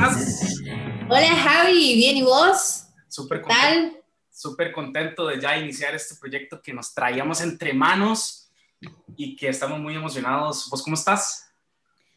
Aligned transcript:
estás? 0.00 0.60
Hola 1.08 1.36
Javi, 1.36 1.94
bien 1.94 2.16
y 2.16 2.22
vos? 2.22 2.84
Súper 3.08 3.42
contento, 3.42 3.98
súper 4.30 4.72
contento 4.72 5.26
de 5.26 5.40
ya 5.40 5.58
iniciar 5.58 5.94
este 5.94 6.14
proyecto 6.14 6.62
que 6.62 6.72
nos 6.72 6.94
traíamos 6.94 7.40
entre 7.42 7.72
manos 7.74 8.50
y 9.16 9.36
que 9.36 9.48
estamos 9.48 9.78
muy 9.78 9.94
emocionados. 9.94 10.68
¿Vos 10.70 10.82
cómo 10.82 10.94
estás? 10.94 11.52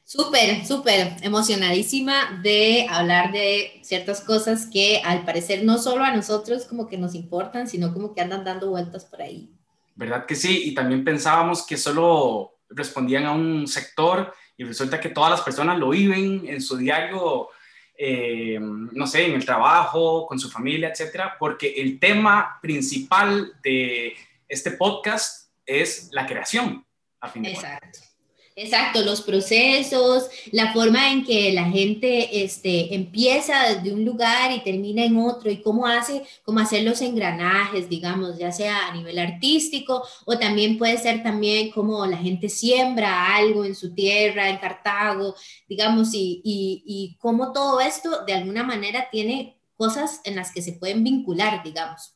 Súper, 0.06 0.66
súper 0.66 1.18
emocionadísima 1.22 2.40
de 2.42 2.88
hablar 2.90 3.32
de 3.32 3.82
ciertas 3.84 4.22
cosas 4.22 4.68
que 4.72 5.02
al 5.04 5.26
parecer 5.26 5.64
no 5.64 5.78
solo 5.78 6.04
a 6.04 6.16
nosotros 6.16 6.66
como 6.66 6.88
que 6.88 6.98
nos 6.98 7.16
importan, 7.16 7.68
sino 7.68 7.94
como 7.94 8.14
que 8.14 8.22
andan 8.22 8.46
dando 8.46 8.70
vueltas 8.70 9.06
por 9.06 9.22
ahí. 9.22 9.50
¿Verdad 9.96 10.26
que 10.26 10.36
sí? 10.36 10.70
Y 10.70 10.74
también 10.74 11.04
pensábamos 11.04 11.66
que 11.66 11.78
solo 11.78 12.60
respondían 12.70 13.26
a 13.26 13.32
un 13.32 13.68
sector 13.68 14.34
y 14.56 14.64
resulta 14.64 15.00
que 15.00 15.10
todas 15.10 15.32
las 15.32 15.42
personas 15.42 15.78
lo 15.78 15.90
viven 15.90 16.44
en 16.48 16.62
su 16.62 16.78
diario, 16.78 17.50
eh, 17.98 18.58
no 18.60 19.08
sé, 19.08 19.26
en 19.26 19.34
el 19.34 19.46
trabajo, 19.46 20.26
con 20.26 20.40
su 20.40 20.50
familia, 20.50 20.90
etcétera, 20.90 21.36
porque 21.40 21.74
el 21.82 22.00
tema 22.00 22.60
principal 22.62 23.54
de 23.62 24.16
este 24.48 24.72
podcast 24.72 25.52
es 25.66 26.10
la 26.12 26.26
creación, 26.26 26.86
a 27.20 27.30
de 27.30 27.50
Exacto. 27.50 28.00
Exacto, 28.56 29.02
los 29.02 29.22
procesos, 29.22 30.30
la 30.52 30.74
forma 30.74 31.12
en 31.12 31.26
que 31.26 31.52
la 31.54 31.66
gente 31.66 32.44
este, 32.44 32.94
empieza 32.94 33.70
desde 33.70 33.92
un 33.92 34.06
lugar 34.06 34.52
y 34.52 34.64
termina 34.64 35.04
en 35.04 35.18
otro 35.18 35.50
y 35.50 35.62
cómo 35.62 35.88
hace, 35.88 36.24
cómo 36.44 36.60
hacer 36.60 36.84
los 36.84 37.02
engranajes, 37.02 37.90
digamos, 37.90 38.38
ya 38.38 38.52
sea 38.52 38.90
a 38.90 38.94
nivel 38.94 39.18
artístico 39.18 40.04
o 40.26 40.38
también 40.38 40.78
puede 40.78 41.00
ser 41.00 41.24
también 41.24 41.72
cómo 41.72 42.06
la 42.06 42.18
gente 42.18 42.48
siembra 42.48 43.36
algo 43.36 43.66
en 43.66 43.74
su 43.74 43.94
tierra, 43.94 44.50
en 44.50 44.58
Cartago, 44.58 45.34
digamos, 45.68 46.14
y, 46.14 46.42
y, 46.44 46.84
y 46.86 47.18
cómo 47.18 47.54
todo 47.54 47.82
esto 47.82 48.24
de 48.24 48.34
alguna 48.34 48.64
manera 48.64 49.08
tiene 49.12 49.58
cosas 49.76 50.22
en 50.26 50.36
las 50.36 50.52
que 50.52 50.62
se 50.62 50.74
pueden 50.74 51.04
vincular, 51.04 51.64
digamos. 51.64 52.16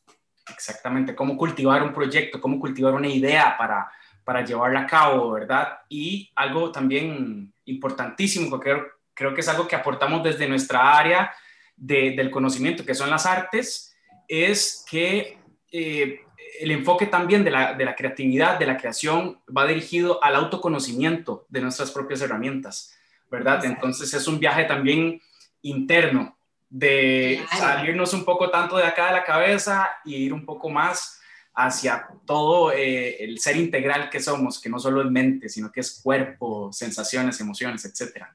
Exactamente, 0.49 1.15
cómo 1.15 1.35
cultivar 1.35 1.81
un 1.81 1.93
proyecto, 1.93 2.39
cómo 2.39 2.59
cultivar 2.59 2.93
una 2.93 3.09
idea 3.09 3.55
para 3.57 3.91
para 4.27 4.43
llevarla 4.43 4.81
a 4.81 4.85
cabo, 4.85 5.31
¿verdad? 5.31 5.79
Y 5.87 6.29
algo 6.35 6.69
también 6.69 7.53
importantísimo, 7.63 8.59
que 8.59 8.61
creo, 8.61 8.87
creo 9.13 9.33
que 9.33 9.39
es 9.39 9.47
algo 9.47 9.65
que 9.69 9.77
aportamos 9.77 10.21
desde 10.21 10.49
nuestra 10.49 10.97
área 10.97 11.33
del 11.77 12.29
conocimiento, 12.29 12.83
que 12.83 12.93
son 12.93 13.09
las 13.09 13.25
artes, 13.25 13.95
es 14.27 14.85
que 14.91 15.39
eh, 15.71 16.19
el 16.59 16.71
enfoque 16.71 17.05
también 17.05 17.45
de 17.45 17.51
la, 17.51 17.73
de 17.73 17.85
la, 17.85 17.95
creatividad, 17.95 18.59
de 18.59 18.65
la 18.65 18.75
creación, 18.75 19.39
va 19.55 19.65
dirigido 19.65 20.21
al 20.21 20.35
autoconocimiento 20.35 21.45
de 21.47 21.61
nuestras 21.61 21.91
propias 21.91 22.21
herramientas, 22.21 22.99
¿verdad? 23.31 23.63
Entonces 23.63 24.13
es 24.13 24.27
un 24.27 24.39
viaje 24.39 24.65
también 24.65 25.21
interno 25.61 26.37
de 26.69 27.45
salirnos 27.57 28.13
un 28.13 28.25
poco 28.25 28.49
tanto 28.49 28.75
de 28.75 28.83
acá 28.83 29.05
de 29.05 29.13
la 29.13 29.23
cabeza 29.23 29.89
y 30.03 30.15
ir 30.15 30.33
un 30.33 30.45
poco 30.45 30.69
más 30.69 31.16
hacia 31.57 32.07
todo 32.27 32.71
eh, 32.71 33.23
el 33.23 33.39
ser 33.39 33.57
integral 33.57 34.11
que 34.11 34.21
somos, 34.21 34.61
que 34.61 34.69
no 34.69 34.77
solo 34.79 35.01
es 35.01 35.09
mente, 35.09 35.49
sino 35.49 35.71
que 35.71 35.79
es 35.79 35.99
cuerpo, 36.03 36.71
sensaciones, 36.71 37.41
emociones, 37.41 37.83
etc. 37.83 38.25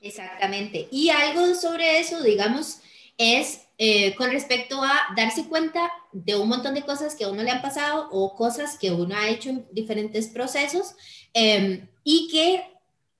Exactamente. 0.00 0.88
Y 0.90 1.10
algo 1.10 1.54
sobre 1.54 2.00
eso, 2.00 2.22
digamos, 2.22 2.80
es 3.18 3.60
eh, 3.76 4.14
con 4.14 4.30
respecto 4.30 4.82
a 4.82 4.94
darse 5.14 5.44
cuenta 5.48 5.92
de 6.12 6.34
un 6.34 6.48
montón 6.48 6.72
de 6.72 6.82
cosas 6.82 7.14
que 7.14 7.24
a 7.24 7.28
uno 7.28 7.42
le 7.42 7.50
han 7.50 7.60
pasado 7.60 8.08
o 8.10 8.34
cosas 8.34 8.78
que 8.78 8.90
uno 8.90 9.14
ha 9.14 9.28
hecho 9.28 9.50
en 9.50 9.66
diferentes 9.70 10.28
procesos 10.28 10.94
em, 11.34 11.86
y 12.02 12.28
que 12.32 12.62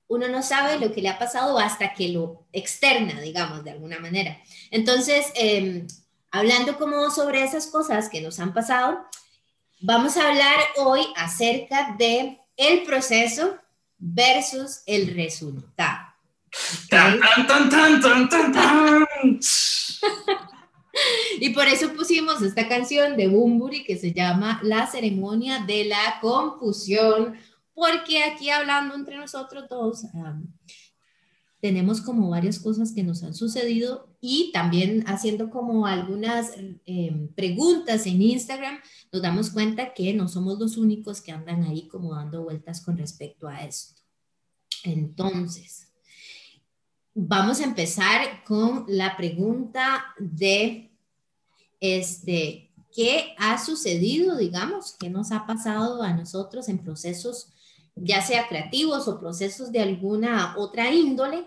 uno 0.08 0.28
no 0.28 0.42
sabe 0.42 0.78
lo 0.78 0.94
que 0.94 1.02
le 1.02 1.10
ha 1.10 1.18
pasado 1.18 1.58
hasta 1.58 1.92
que 1.92 2.08
lo 2.08 2.46
externa, 2.52 3.20
digamos, 3.20 3.64
de 3.64 3.72
alguna 3.72 3.98
manera. 3.98 4.42
Entonces, 4.70 5.26
em, 5.34 5.86
hablando 6.30 6.78
como 6.78 7.10
sobre 7.10 7.44
esas 7.44 7.66
cosas 7.66 8.08
que 8.08 8.22
nos 8.22 8.40
han 8.40 8.54
pasado, 8.54 9.04
Vamos 9.84 10.16
a 10.16 10.28
hablar 10.28 10.58
hoy 10.76 11.00
acerca 11.16 11.96
de 11.98 12.38
el 12.56 12.84
proceso 12.84 13.56
versus 13.98 14.82
el 14.86 15.12
resultado. 15.12 16.06
y 21.40 21.50
por 21.50 21.66
eso 21.66 21.92
pusimos 21.94 22.40
esta 22.42 22.68
canción 22.68 23.16
de 23.16 23.26
Bumburi 23.26 23.82
que 23.82 23.98
se 23.98 24.12
llama 24.12 24.60
La 24.62 24.86
ceremonia 24.86 25.64
de 25.66 25.86
la 25.86 26.20
confusión, 26.20 27.36
porque 27.74 28.22
aquí 28.22 28.50
hablando 28.50 28.94
entre 28.94 29.16
nosotros 29.16 29.64
dos, 29.68 30.04
tenemos 31.62 32.00
como 32.00 32.28
varias 32.28 32.58
cosas 32.58 32.90
que 32.90 33.04
nos 33.04 33.22
han 33.22 33.34
sucedido 33.34 34.08
y 34.20 34.50
también 34.52 35.04
haciendo 35.06 35.48
como 35.48 35.86
algunas 35.86 36.50
em, 36.86 37.28
preguntas 37.34 38.04
en 38.06 38.20
Instagram, 38.20 38.80
nos 39.12 39.22
damos 39.22 39.50
cuenta 39.50 39.94
que 39.94 40.12
no 40.12 40.26
somos 40.26 40.58
los 40.58 40.76
únicos 40.76 41.20
que 41.20 41.30
andan 41.30 41.62
ahí 41.62 41.86
como 41.86 42.16
dando 42.16 42.42
vueltas 42.42 42.80
con 42.80 42.98
respecto 42.98 43.46
a 43.46 43.62
esto. 43.62 44.02
Entonces, 44.82 45.92
vamos 47.14 47.60
a 47.60 47.64
empezar 47.64 48.42
con 48.44 48.84
la 48.88 49.16
pregunta 49.16 50.04
de, 50.18 50.90
este, 51.78 52.72
¿qué 52.92 53.36
ha 53.38 53.64
sucedido, 53.64 54.36
digamos, 54.36 54.96
qué 54.98 55.10
nos 55.10 55.30
ha 55.30 55.46
pasado 55.46 56.02
a 56.02 56.12
nosotros 56.12 56.68
en 56.68 56.78
procesos 56.78 57.52
ya 57.94 58.22
sea 58.22 58.48
creativos 58.48 59.08
o 59.08 59.20
procesos 59.20 59.72
de 59.72 59.80
alguna 59.80 60.54
otra 60.56 60.90
índole, 60.90 61.44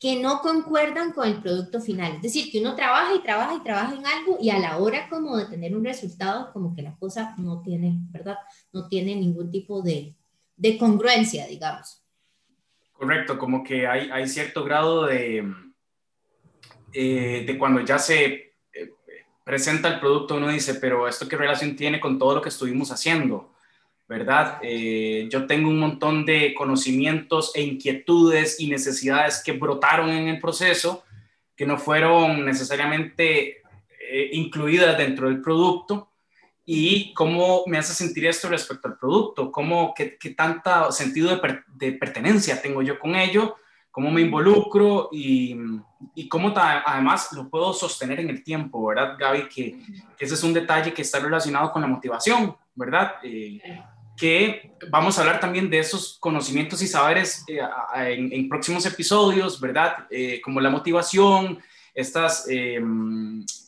que 0.00 0.20
no 0.20 0.40
concuerdan 0.40 1.12
con 1.12 1.28
el 1.28 1.42
producto 1.42 1.80
final. 1.80 2.16
Es 2.16 2.22
decir, 2.22 2.52
que 2.52 2.60
uno 2.60 2.76
trabaja 2.76 3.14
y 3.14 3.22
trabaja 3.22 3.54
y 3.54 3.62
trabaja 3.64 3.94
en 3.94 4.06
algo 4.06 4.38
y 4.40 4.50
a 4.50 4.58
la 4.58 4.78
hora 4.78 5.08
como 5.08 5.36
de 5.36 5.46
tener 5.46 5.76
un 5.76 5.84
resultado, 5.84 6.52
como 6.52 6.74
que 6.74 6.82
la 6.82 6.96
cosa 6.96 7.34
no 7.38 7.62
tiene, 7.62 7.98
¿verdad? 8.10 8.36
No 8.72 8.86
tiene 8.88 9.16
ningún 9.16 9.50
tipo 9.50 9.82
de, 9.82 10.14
de 10.56 10.78
congruencia, 10.78 11.46
digamos. 11.46 12.04
Correcto, 12.92 13.38
como 13.38 13.64
que 13.64 13.86
hay, 13.86 14.08
hay 14.10 14.28
cierto 14.28 14.64
grado 14.64 15.06
de, 15.06 15.52
eh, 16.92 17.44
de 17.46 17.58
cuando 17.58 17.80
ya 17.80 17.98
se 17.98 18.54
eh, 18.72 18.94
presenta 19.44 19.88
el 19.88 20.00
producto, 20.00 20.36
uno 20.36 20.48
dice, 20.48 20.74
pero 20.74 21.08
¿esto 21.08 21.28
qué 21.28 21.36
relación 21.36 21.76
tiene 21.76 22.00
con 22.00 22.18
todo 22.18 22.36
lo 22.36 22.42
que 22.42 22.48
estuvimos 22.48 22.90
haciendo? 22.90 23.52
¿Verdad? 24.08 24.58
Eh, 24.62 25.28
yo 25.30 25.46
tengo 25.46 25.68
un 25.68 25.78
montón 25.78 26.24
de 26.24 26.54
conocimientos 26.54 27.52
e 27.54 27.62
inquietudes 27.62 28.58
y 28.58 28.68
necesidades 28.68 29.42
que 29.44 29.52
brotaron 29.52 30.08
en 30.08 30.28
el 30.28 30.40
proceso, 30.40 31.04
que 31.54 31.66
no 31.66 31.76
fueron 31.76 32.44
necesariamente 32.44 33.58
eh, 34.10 34.30
incluidas 34.32 34.96
dentro 34.96 35.28
del 35.28 35.42
producto. 35.42 36.10
¿Y 36.64 37.12
cómo 37.14 37.64
me 37.66 37.78
hace 37.78 37.92
sentir 37.92 38.26
esto 38.26 38.48
respecto 38.48 38.88
al 38.88 38.98
producto? 38.98 39.52
¿Cómo, 39.52 39.92
qué, 39.94 40.16
qué 40.18 40.30
tanto 40.30 40.90
sentido 40.90 41.34
de, 41.34 41.60
de, 41.66 41.92
pertenencia 41.92 42.60
tengo 42.60 42.82
yo 42.82 42.98
con 42.98 43.14
ello? 43.14 43.56
¿Cómo 43.90 44.10
me 44.10 44.22
involucro? 44.22 45.08
Y, 45.12 45.56
y 46.14 46.28
cómo 46.28 46.52
además 46.56 47.32
lo 47.32 47.48
puedo 47.48 47.72
sostener 47.72 48.20
en 48.20 48.30
el 48.30 48.42
tiempo, 48.42 48.86
¿verdad, 48.86 49.16
Gaby? 49.18 49.48
Que, 49.48 49.78
que, 50.16 50.24
ese 50.24 50.34
es 50.34 50.42
un 50.42 50.52
detalle 50.52 50.92
que 50.92 51.02
está 51.02 51.18
relacionado 51.20 51.72
con 51.72 51.82
la 51.82 51.88
motivación, 51.88 52.54
¿verdad? 52.74 53.14
Eh, 53.22 53.60
que 54.18 54.72
vamos 54.90 55.16
a 55.16 55.20
hablar 55.20 55.38
también 55.38 55.70
de 55.70 55.78
esos 55.78 56.18
conocimientos 56.18 56.82
y 56.82 56.88
saberes 56.88 57.44
eh, 57.46 57.60
en, 58.32 58.48
próximos 58.48 58.84
episodios, 58.84 59.60
¿verdad? 59.60 60.06
Eh, 60.10 60.40
como 60.42 60.60
la 60.60 60.70
motivación, 60.70 61.60
estas 61.94 62.46
eh, 62.50 62.82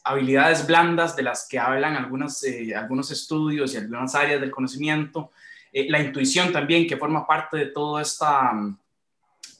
habilidades 0.02 0.66
blandas 0.66 1.14
de 1.14 1.22
las 1.22 1.46
que 1.48 1.58
hablan 1.58 1.96
algunos, 1.96 2.44
algunos 2.76 3.10
estudios 3.12 3.74
y 3.74 3.76
algunas 3.76 4.14
áreas 4.14 4.40
del 4.40 4.50
conocimiento, 4.50 5.30
la 5.72 6.00
intuición 6.00 6.52
también 6.52 6.86
que 6.86 6.96
forma 6.96 7.26
parte 7.26 7.56
de 7.56 7.66
todo 7.66 8.00
esta, 8.00 8.52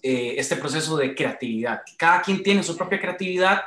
este 0.03 0.57
proceso 0.57 0.97
de 0.97 1.15
creatividad. 1.15 1.83
Cada 1.97 2.21
quien 2.21 2.43
tiene 2.43 2.65
su 2.65 2.77
propia 2.77 3.01
creatividad 3.01 3.63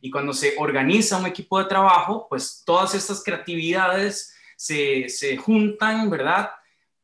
y 0.00 0.10
cuando 0.10 0.34
se 0.34 0.54
organiza 0.58 1.16
un 1.16 1.26
equipo 1.26 1.58
de 1.58 1.66
trabajo, 1.66 2.26
pues 2.28 2.62
todas 2.66 2.94
estas 2.94 3.22
creatividades 3.22 4.34
se, 4.56 5.08
se 5.08 5.36
juntan, 5.36 6.10
¿verdad? 6.10 6.50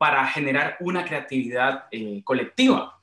Para 0.02 0.26
generar 0.26 0.78
una 0.80 1.04
creatividad 1.04 1.84
eh, 1.92 2.22
colectiva. 2.24 2.98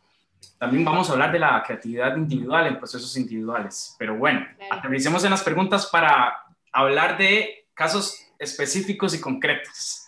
También 0.57 0.83
vamos 0.83 1.07
a 1.09 1.13
hablar 1.13 1.31
de 1.31 1.39
la 1.39 1.63
creatividad 1.65 2.17
individual 2.17 2.67
en 2.67 2.77
procesos 2.77 3.15
individuales. 3.15 3.95
Pero 3.97 4.17
bueno, 4.17 4.45
aterricemos 4.69 5.23
en 5.23 5.29
las 5.29 5.41
preguntas 5.41 5.85
para 5.85 6.35
hablar 6.73 7.17
de 7.17 7.65
casos 7.73 8.19
específicos 8.37 9.13
y 9.13 9.21
concretos. 9.21 10.07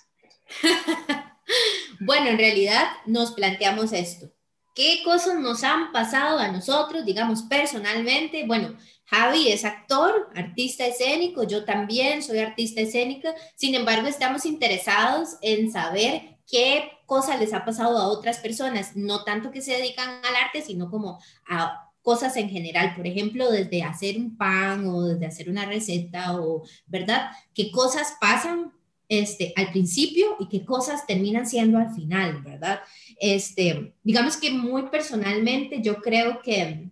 bueno, 2.01 2.27
en 2.27 2.37
realidad 2.37 2.89
nos 3.05 3.31
planteamos 3.31 3.93
esto. 3.93 4.29
¿Qué 4.75 4.99
cosas 5.05 5.39
nos 5.39 5.63
han 5.63 5.93
pasado 5.93 6.39
a 6.39 6.49
nosotros, 6.49 7.05
digamos, 7.05 7.43
personalmente? 7.43 8.45
Bueno, 8.45 8.75
Javi 9.05 9.49
es 9.49 9.63
actor, 9.63 10.29
artista 10.35 10.85
escénico, 10.85 11.43
yo 11.43 11.63
también 11.63 12.21
soy 12.21 12.39
artista 12.39 12.81
escénica, 12.81 13.33
sin 13.55 13.75
embargo 13.75 14.07
estamos 14.07 14.45
interesados 14.45 15.37
en 15.41 15.71
saber 15.71 16.30
qué 16.51 16.91
cosas 17.05 17.39
les 17.39 17.53
ha 17.53 17.65
pasado 17.65 17.97
a 17.97 18.07
otras 18.07 18.39
personas, 18.39 18.95
no 18.95 19.23
tanto 19.23 19.51
que 19.51 19.61
se 19.61 19.71
dedican 19.71 20.09
al 20.09 20.35
arte, 20.35 20.61
sino 20.61 20.91
como 20.91 21.19
a 21.47 21.89
cosas 22.01 22.35
en 22.35 22.49
general, 22.49 22.95
por 22.95 23.07
ejemplo, 23.07 23.49
desde 23.49 23.83
hacer 23.83 24.17
un 24.17 24.35
pan 24.35 24.87
o 24.87 25.03
desde 25.03 25.25
hacer 25.25 25.49
una 25.49 25.65
receta 25.65 26.39
o, 26.39 26.63
¿verdad? 26.87 27.31
¿Qué 27.53 27.71
cosas 27.71 28.15
pasan 28.19 28.73
este, 29.07 29.53
al 29.55 29.71
principio 29.71 30.35
y 30.39 30.47
qué 30.47 30.65
cosas 30.65 31.05
terminan 31.05 31.47
siendo 31.47 31.77
al 31.77 31.93
final, 31.93 32.41
¿verdad? 32.41 32.81
Este, 33.19 33.93
digamos 34.03 34.37
que 34.37 34.51
muy 34.51 34.83
personalmente 34.83 35.81
yo 35.81 35.97
creo 35.97 36.41
que 36.41 36.89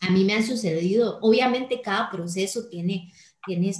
a 0.00 0.10
mí 0.10 0.24
me 0.24 0.34
ha 0.34 0.42
sucedido, 0.42 1.18
obviamente 1.22 1.80
cada 1.80 2.10
proceso 2.10 2.68
tiene, 2.68 3.12
tiene 3.46 3.72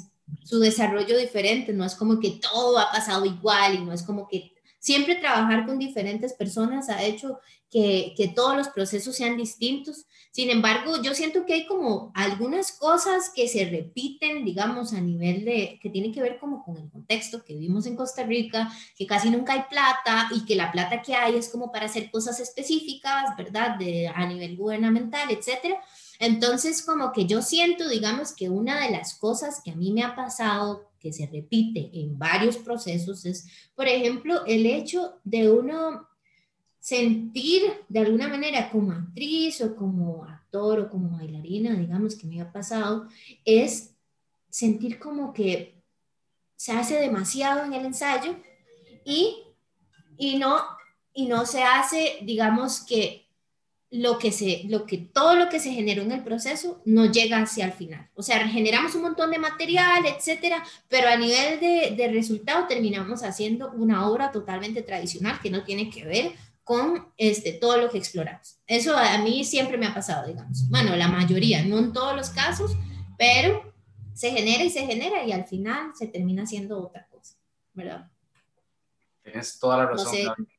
su 0.44 0.60
desarrollo 0.60 1.18
diferente, 1.18 1.72
no 1.72 1.84
es 1.84 1.96
como 1.96 2.20
que 2.20 2.38
todo 2.40 2.78
ha 2.78 2.92
pasado 2.92 3.24
igual 3.24 3.74
y 3.74 3.84
no 3.84 3.92
es 3.92 4.02
como 4.02 4.28
que 4.28 4.52
siempre 4.82 5.14
trabajar 5.14 5.64
con 5.64 5.78
diferentes 5.78 6.32
personas 6.32 6.88
ha 6.88 7.04
hecho 7.04 7.38
que, 7.70 8.32
todos 8.34 8.56
los 8.56 8.68
procesos 8.68 9.14
sean 9.16 9.36
distintos. 9.36 10.06
Sin 10.32 10.50
embargo, 10.50 11.00
yo 11.02 11.14
siento 11.14 11.46
que 11.46 11.54
hay 11.54 11.66
como 11.66 12.10
algunas 12.14 12.72
cosas 12.72 13.30
que 13.34 13.46
se 13.46 13.64
repiten, 13.64 14.44
digamos, 14.44 14.92
a 14.92 15.00
nivel 15.00 15.44
de, 15.44 15.78
que 15.80 15.88
tiene 15.88 16.10
que 16.10 16.20
ver 16.20 16.38
como 16.38 16.64
con 16.64 16.76
el 16.76 16.90
contexto 16.90 17.44
que 17.44 17.54
vivimos 17.54 17.86
en 17.86 17.96
Costa 17.96 18.24
Rica, 18.24 18.70
que 18.96 19.06
casi 19.06 19.30
nunca 19.30 19.52
hay 19.52 19.62
plata 19.70 20.28
y 20.34 20.44
que 20.44 20.56
la 20.56 20.72
plata 20.72 21.00
que 21.00 21.14
hay 21.14 21.36
es 21.36 21.48
como 21.48 21.70
para 21.70 21.86
hacer 21.86 22.10
cosas 22.10 22.40
específicas, 22.40 23.36
¿verdad? 23.38 23.78
A 24.14 24.26
nivel 24.26 24.56
gubernamental, 24.56 25.30
etcétera. 25.30 25.80
Entonces, 26.18 26.82
como 26.82 27.12
que 27.12 27.26
yo 27.26 27.40
siento, 27.40 27.88
digamos, 27.88 28.32
que 28.32 28.50
una 28.50 28.80
de 28.80 28.90
las 28.90 29.14
cosas 29.14 29.60
que 29.64 29.70
a 29.70 29.76
mí 29.76 29.92
me 29.92 30.02
ha 30.02 30.16
pasado, 30.16 30.91
que 31.02 31.12
se 31.12 31.26
repite 31.26 31.90
en 31.92 32.16
varios 32.16 32.56
procesos, 32.56 33.26
es, 33.26 33.48
por 33.74 33.88
ejemplo, 33.88 34.44
el 34.46 34.64
hecho 34.66 35.18
de 35.24 35.50
uno 35.50 36.08
sentir 36.78 37.62
de 37.88 38.00
alguna 38.00 38.28
manera 38.28 38.70
como 38.70 38.92
actriz 38.92 39.60
o 39.60 39.74
como 39.74 40.24
actor 40.24 40.80
o 40.80 40.90
como 40.90 41.16
bailarina, 41.16 41.74
digamos, 41.74 42.14
que 42.14 42.26
me 42.26 42.40
ha 42.40 42.52
pasado, 42.52 43.08
es 43.44 43.94
sentir 44.48 44.98
como 44.98 45.32
que 45.32 45.82
se 46.56 46.72
hace 46.72 46.98
demasiado 46.98 47.64
en 47.64 47.72
el 47.72 47.86
ensayo 47.86 48.36
y, 49.04 49.42
y, 50.16 50.38
no, 50.38 50.60
y 51.12 51.26
no 51.26 51.46
se 51.46 51.62
hace, 51.62 52.18
digamos, 52.22 52.80
que 52.80 53.21
lo 53.92 54.18
que 54.18 54.32
se, 54.32 54.62
lo 54.70 54.86
que, 54.86 54.96
todo 54.96 55.34
lo 55.34 55.50
que 55.50 55.60
se 55.60 55.70
generó 55.70 56.00
en 56.00 56.12
el 56.12 56.24
proceso 56.24 56.80
no 56.86 57.04
llega 57.04 57.42
hacia 57.42 57.66
el 57.66 57.72
final. 57.72 58.08
O 58.14 58.22
sea, 58.22 58.48
generamos 58.48 58.94
un 58.94 59.02
montón 59.02 59.30
de 59.30 59.38
material, 59.38 60.06
etcétera, 60.06 60.64
pero 60.88 61.08
a 61.08 61.16
nivel 61.16 61.60
de, 61.60 61.94
de 61.94 62.08
resultado 62.08 62.66
terminamos 62.66 63.22
haciendo 63.22 63.70
una 63.72 64.08
obra 64.08 64.32
totalmente 64.32 64.80
tradicional 64.80 65.38
que 65.42 65.50
no 65.50 65.62
tiene 65.62 65.90
que 65.90 66.06
ver 66.06 66.32
con 66.64 67.12
este, 67.18 67.52
todo 67.52 67.76
lo 67.76 67.90
que 67.90 67.98
exploramos. 67.98 68.58
Eso 68.66 68.96
a 68.96 69.18
mí 69.18 69.44
siempre 69.44 69.76
me 69.76 69.86
ha 69.86 69.92
pasado, 69.92 70.26
digamos. 70.26 70.70
Bueno, 70.70 70.96
la 70.96 71.08
mayoría, 71.08 71.62
no 71.62 71.78
en 71.78 71.92
todos 71.92 72.16
los 72.16 72.30
casos, 72.30 72.74
pero 73.18 73.74
se 74.14 74.30
genera 74.30 74.64
y 74.64 74.70
se 74.70 74.86
genera 74.86 75.22
y 75.22 75.32
al 75.32 75.44
final 75.44 75.92
se 75.94 76.06
termina 76.06 76.44
haciendo 76.44 76.82
otra 76.82 77.06
cosa, 77.08 77.36
¿verdad? 77.74 78.10
Tienes 79.22 79.58
toda 79.58 79.76
la 79.76 79.86
razón. 79.86 80.06
No 80.06 80.10
sé 80.10 80.52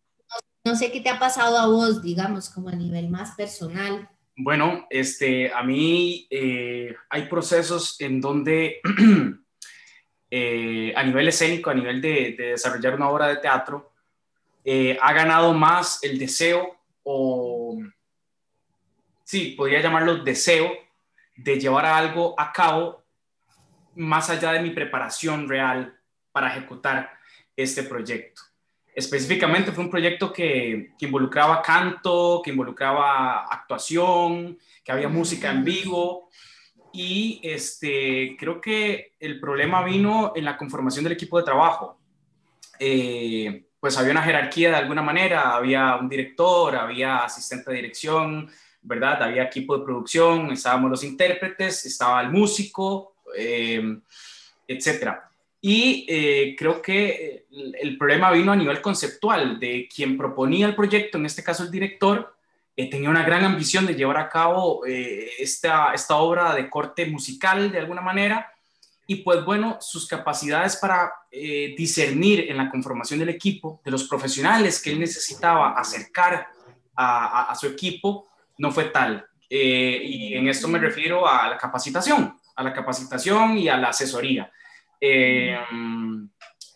qué 0.63 1.01
te 1.01 1.10
ha 1.10 1.19
pasado 1.19 1.57
a 1.57 1.68
vos, 1.68 2.01
digamos, 2.01 2.50
como 2.50 2.69
a 2.69 2.74
nivel 2.74 3.10
más 3.10 3.36
personal. 3.36 4.10
Bueno, 4.36 4.88
este, 4.89 5.54
a 5.54 5.62
mí 5.62 6.25
eh, 6.30 6.95
hay 7.10 7.24
procesos 7.24 8.00
en 8.00 8.21
donde 8.21 8.80
eh, 10.31 10.94
a 10.95 11.04
nivel 11.04 11.27
escénico, 11.27 11.69
a 11.69 11.74
nivel 11.74 12.01
de, 12.01 12.36
desarrollar 12.38 12.95
una 12.95 13.10
obra 13.10 13.27
de 13.27 13.38
teatro, 13.38 13.92
eh, 14.63 14.98
ha 15.01 15.12
ganado 15.12 15.54
más 15.54 16.01
el 16.01 16.18
deseo 16.18 16.77
o, 17.04 17.77
sí, 19.25 19.56
podría 19.57 19.81
llamarlo 19.81 20.24
deseo 20.24 20.71
de 21.36 21.59
llevar 21.59 21.86
algo 21.86 22.39
a 22.39 22.54
cabo 22.54 23.04
más 23.95 24.30
allá 24.30 24.54
de 24.54 24.62
mi 24.62 24.69
preparación 24.69 25.48
real 25.50 26.00
para 26.31 26.51
ejecutar 26.51 27.12
este 27.56 27.83
proyecto. 27.83 28.53
Específicamente 28.95 29.72
fue 29.72 29.84
un 29.84 29.90
proyecto 29.90 30.31
que, 30.31 30.92
involucraba 31.00 31.62
canto, 31.62 32.42
que 32.44 32.51
involucraba 32.51 33.45
actuación, 33.45 34.57
que 34.84 34.92
había 34.92 35.10
música 35.10 35.51
en 35.51 35.63
vivo. 35.63 36.30
Y 36.92 37.40
este, 37.44 38.36
creo 38.38 38.62
que 38.62 39.13
el 39.19 39.40
problema 39.40 39.84
vino 39.84 40.34
en 40.36 40.45
la 40.45 40.57
conformación 40.57 41.04
del 41.04 41.13
equipo 41.13 41.40
de 41.40 41.44
trabajo. 41.44 41.98
Eh, 42.78 43.66
pues 43.80 43.98
había 43.98 44.12
una 44.12 44.22
jerarquía 44.22 44.69
de 44.69 44.75
alguna 44.75 45.01
manera, 45.01 45.56
había 45.56 45.95
un 45.95 46.07
director, 46.07 46.75
había 46.75 47.25
asistente 47.25 47.72
de 47.72 47.78
dirección, 47.78 48.50
¿verdad? 48.81 49.24
Había 49.24 49.44
equipo 49.44 49.78
de 49.78 49.84
producción, 49.84 50.51
estábamos 50.51 50.92
los 50.92 51.04
intérpretes, 51.04 51.86
estaba 51.86 52.22
el 52.22 52.30
músico, 52.30 53.16
eh, 53.36 54.00
etcétera. 54.68 55.32
Y 55.65 56.06
eh, 56.10 56.57
creo 56.57 56.81
que 56.81 57.45
el, 57.50 57.98
problema 57.98 58.30
vino 58.31 58.51
a 58.51 58.56
nivel 58.56 58.81
conceptual, 58.81 59.62
de 59.62 59.88
quien 59.88 60.18
proponía 60.18 60.65
el 60.65 60.75
proyecto, 60.75 61.18
en 61.18 61.25
este 61.25 61.42
caso 61.42 61.63
el 61.63 61.71
director, 61.71 62.36
eh, 62.75 62.89
tenía 62.89 63.10
una 63.10 63.24
gran 63.24 63.45
ambición 63.45 63.86
de 63.86 63.95
llevar 63.95 64.18
a 64.18 64.27
cabo 64.27 64.86
eh, 64.86 65.30
esta, 65.39 65.94
esta 65.94 66.18
obra 66.18 66.54
de 66.54 66.69
corte 66.69 67.06
musical 67.06 67.71
de 67.71 67.80
alguna 67.80 68.01
manera. 68.01 68.51
Y 69.07 69.15
pues 69.24 69.45
bueno, 69.45 69.77
sus 69.80 70.06
capacidades 70.06 70.76
para 70.76 71.14
discernir 71.31 72.52
en 72.52 72.57
la 72.57 72.69
conformación 72.69 73.19
del 73.19 73.30
equipo, 73.30 73.81
de 73.85 73.92
los 73.92 74.04
profesionales 74.04 74.81
que 74.81 74.92
él 74.92 74.99
necesitaba 74.99 75.80
acercar 75.80 76.47
a, 76.94 77.49
a 77.49 77.56
su 77.56 77.68
equipo, 77.68 78.28
no 78.57 78.69
fue 78.69 78.85
tal. 78.85 79.26
y 79.49 80.33
en 80.35 80.47
esto 80.47 80.68
me 80.68 80.80
refiero 80.80 81.28
a 81.28 81.47
la 81.47 81.57
capacitación, 81.57 82.38
a 82.56 82.64
la 82.64 82.73
capacitación 82.73 83.57
y 83.57 83.69
a 83.69 83.78
la 83.78 83.90
asesoría. 83.90 84.52
Eh, 85.06 85.54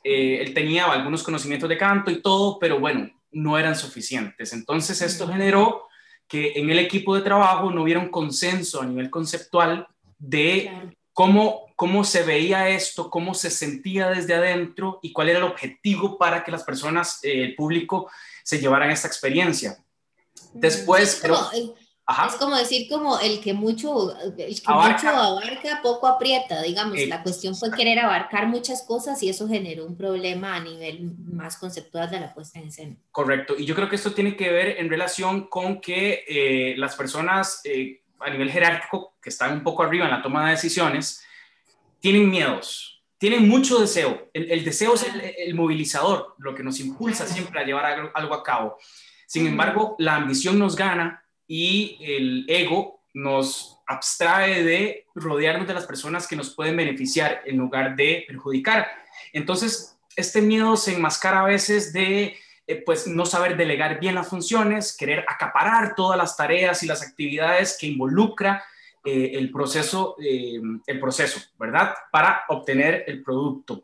eh, 0.04 0.42
él 0.42 0.54
tenía 0.54 0.92
algunos 0.92 1.24
conocimientos 1.24 1.70
de 1.70 1.78
canto 1.78 2.12
y 2.12 2.22
todo, 2.22 2.60
pero 2.60 2.78
bueno, 2.78 3.10
no 3.32 3.58
eran 3.58 3.74
suficientes. 3.74 4.52
Entonces 4.52 5.02
esto 5.02 5.30
generó 5.30 5.88
que 6.28 6.52
en 6.58 6.70
el 6.70 6.80
equipo 6.80 7.16
de 7.16 7.22
trabajo 7.22 7.72
no 7.72 7.84
hubiera 7.84 8.02
un 8.02 8.10
consenso 8.10 8.82
a 8.82 8.86
nivel 8.86 9.10
conceptual 9.10 9.88
de 10.18 10.92
cómo, 11.14 11.68
cómo 11.78 12.04
se 12.04 12.24
veía 12.24 12.68
esto, 12.68 13.10
cómo 13.10 13.34
se 13.34 13.50
sentía 13.50 14.10
desde 14.10 14.34
adentro 14.34 15.00
y 15.02 15.14
cuál 15.14 15.30
era 15.30 15.40
el 15.40 15.46
objetivo 15.46 16.18
para 16.18 16.44
que 16.44 16.52
las 16.52 16.64
personas, 16.64 17.24
eh, 17.24 17.46
el 17.46 17.56
público, 17.56 18.12
se 18.44 18.60
llevaran 18.60 18.92
esta 18.92 19.08
experiencia. 19.08 19.78
Después, 20.54 21.24
creo... 22.08 22.28
Es 22.28 22.36
como 22.36 22.56
decir 22.56 22.88
como 22.90 23.20
el 23.20 23.42
que 23.42 23.54
mucho, 23.54 24.16
el 24.20 24.36
que 24.36 24.62
abarca. 24.66 24.94
mucho 24.96 25.10
abarca, 25.10 25.82
poco 25.84 26.08
aprieta, 26.08 26.62
digamos. 26.62 26.98
la 27.08 27.22
cuestión 27.22 27.56
fue 27.56 27.72
querer 27.72 28.00
abarcar 28.00 28.48
muchas 28.48 28.84
cosas 28.84 29.22
y 29.24 29.30
eso 29.30 29.48
generó 29.48 29.86
un 29.86 29.98
problema 29.98 30.56
a 30.56 30.60
nivel 30.60 31.12
más 31.26 31.58
conceptual 31.58 32.10
de 32.10 32.20
la 32.20 32.34
puesta 32.34 32.60
en 32.60 32.68
escena. 32.68 32.96
Correcto. 33.12 33.56
Y 33.58 33.66
yo 33.66 33.76
creo 33.76 33.90
que 33.90 33.98
esto 33.98 34.14
tiene 34.14 34.36
que 34.36 34.52
ver 34.52 34.80
en 34.80 34.90
relación 34.90 35.48
con 35.48 35.82
que 35.82 36.24
eh, 36.28 36.76
las 36.78 36.96
personas 36.96 37.62
eh, 37.66 38.02
a 38.20 38.30
nivel 38.30 38.52
jerárquico 38.52 39.16
que 39.22 39.30
están 39.30 39.54
un 39.54 39.64
poco 39.64 39.84
arriba 39.84 40.06
en 40.06 40.12
la 40.12 40.22
toma 40.22 40.46
de 40.46 40.52
decisiones 40.52 41.24
tienen 42.00 42.30
miedos, 42.30 43.04
tienen 43.18 43.48
mucho 43.48 43.80
deseo. 43.80 44.30
El, 44.34 44.64
deseo 44.64 44.94
es 44.94 45.06
el, 45.38 45.54
movilizador, 45.56 46.36
lo 46.38 46.54
que 46.54 46.64
nos 46.64 46.80
impulsa 46.80 47.26
siempre 47.28 47.60
a 47.60 47.66
llevar 47.66 47.86
algo, 47.86 48.12
algo 48.14 48.34
a 48.34 48.44
cabo. 48.44 48.78
Sin 49.26 49.48
embargo, 49.48 49.96
la 50.00 50.16
ambición 50.16 50.58
nos 50.58 50.76
gana 50.76 51.27
y 51.48 51.98
el 52.02 52.46
ego 52.48 53.00
nos 53.14 53.80
abstrae 53.88 54.64
de 54.64 55.06
rodearnos 55.16 55.68
de 55.68 55.74
las 55.74 55.86
personas 55.86 56.28
que 56.28 56.36
nos 56.36 56.54
pueden 56.54 56.76
beneficiar 56.76 57.42
en 57.46 57.58
lugar 57.58 57.96
de 57.96 58.26
perjudicar. 58.28 58.88
Entonces, 59.34 59.98
este 60.16 60.42
miedo 60.42 60.76
se 60.76 60.96
enmascara 60.96 61.42
a 61.42 61.46
veces 61.46 61.94
de 61.94 62.36
eh, 62.68 62.84
pues 62.86 63.08
no 63.08 63.26
saber 63.26 63.56
delegar 63.56 64.00
bien 64.00 64.16
las 64.16 64.28
funciones, 64.28 64.96
querer 64.96 65.26
acaparar 65.28 65.96
todas 65.96 66.18
las 66.18 66.36
tareas 66.36 66.84
y 66.84 66.88
las 66.88 67.02
actividades 67.02 67.78
que 67.80 67.88
involucra 67.88 68.64
eh, 69.06 69.32
el 69.36 69.52
proceso, 69.52 70.18
eh, 70.22 70.60
el 70.86 71.00
proceso, 71.00 71.40
¿verdad? 71.58 71.94
Para 72.12 72.44
obtener 72.50 73.06
el 73.08 73.24
producto. 73.24 73.84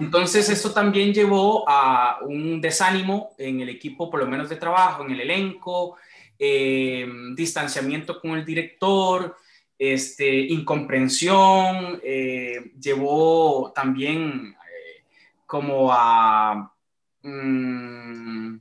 Entonces, 0.00 0.48
esto 0.48 0.72
también 0.72 1.12
llevó 1.12 1.68
a 1.68 2.18
un 2.22 2.60
desánimo 2.60 3.30
en 3.38 3.60
el 3.60 3.68
equipo, 3.68 4.10
por 4.10 4.20
lo 4.20 4.26
menos 4.26 4.48
de 4.48 4.56
trabajo, 4.56 5.04
en 5.04 5.12
el 5.12 5.20
elenco, 5.20 5.96
eh, 6.38 7.06
distanciamiento 7.34 8.20
con 8.20 8.32
el 8.32 8.44
director, 8.44 9.36
este, 9.78 10.40
incomprensión, 10.40 12.00
eh, 12.02 12.72
llevó 12.80 13.72
también 13.74 14.54
eh, 14.54 15.04
como 15.46 15.92
a 15.92 16.74
mm, 17.22 18.56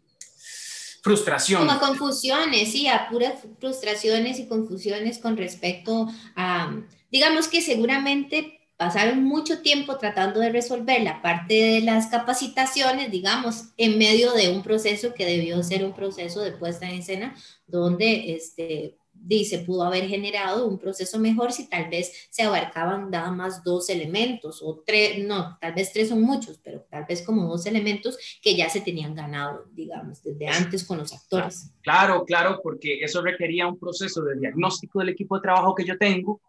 frustración. 1.02 1.68
Como 1.68 1.80
confusiones, 1.80 2.72
sí, 2.72 2.88
a 2.88 3.10
puras 3.10 3.36
frustraciones 3.60 4.40
y 4.40 4.48
confusiones 4.48 5.18
con 5.18 5.38
respecto 5.38 6.08
a, 6.36 6.76
digamos 7.12 7.48
que 7.48 7.62
seguramente 7.62 8.57
pasaron 8.78 9.24
mucho 9.24 9.62
tiempo 9.62 9.98
tratando 9.98 10.40
de 10.40 10.52
resolver 10.52 11.02
la 11.02 11.22
parte 11.22 11.56
de 11.56 11.82
las 11.82 12.08
capacitaciones, 12.08 13.12
digamos, 13.12 13.70
en 13.76 13.98
medio 13.98 14.34
de 14.34 14.50
un 14.50 14.62
proceso 14.62 15.14
que 15.16 15.26
debió 15.26 15.62
ser 15.64 15.84
un 15.84 15.94
proceso 15.94 16.42
de 16.42 16.52
puesta 16.52 16.88
en 16.88 17.00
escena, 17.00 17.36
donde 17.66 18.36
este, 18.36 18.96
dice, 19.12 19.60
pudo 19.60 19.84
haber 19.84 20.08
generado 20.08 20.68
un 20.68 20.78
proceso 20.78 21.18
mejor 21.18 21.52
si 21.52 21.68
tal 21.68 21.90
vez 21.90 22.28
se 22.30 22.44
abarcaban 22.44 23.10
nada 23.10 23.32
más 23.32 23.64
dos 23.64 23.90
elementos 23.90 24.62
o 24.62 24.84
tres, 24.86 25.26
no, 25.26 25.58
tal 25.60 25.74
vez 25.74 25.92
tres 25.92 26.10
son 26.10 26.22
muchos, 26.22 26.60
pero 26.64 26.86
tal 26.90 27.06
vez 27.10 27.24
como 27.24 27.48
dos 27.48 27.66
elementos 27.66 28.18
que 28.44 28.56
ya 28.56 28.70
se 28.70 28.82
tenían 28.82 29.16
ganado, 29.16 29.66
digamos, 29.72 30.22
desde 30.22 30.48
antes 30.48 30.86
con 30.86 31.00
los 31.00 31.12
actores. 31.14 31.72
Claro, 31.82 32.26
claro, 32.26 32.60
porque 32.62 33.00
eso 33.02 33.24
requería 33.24 33.68
un 33.68 33.80
proceso 33.80 34.22
de 34.22 34.38
diagnóstico 34.38 35.00
del 35.00 35.10
equipo 35.10 35.36
de 35.36 35.42
trabajo 35.42 35.74
que 35.74 35.84
yo 35.84 35.98
tengo 35.98 36.40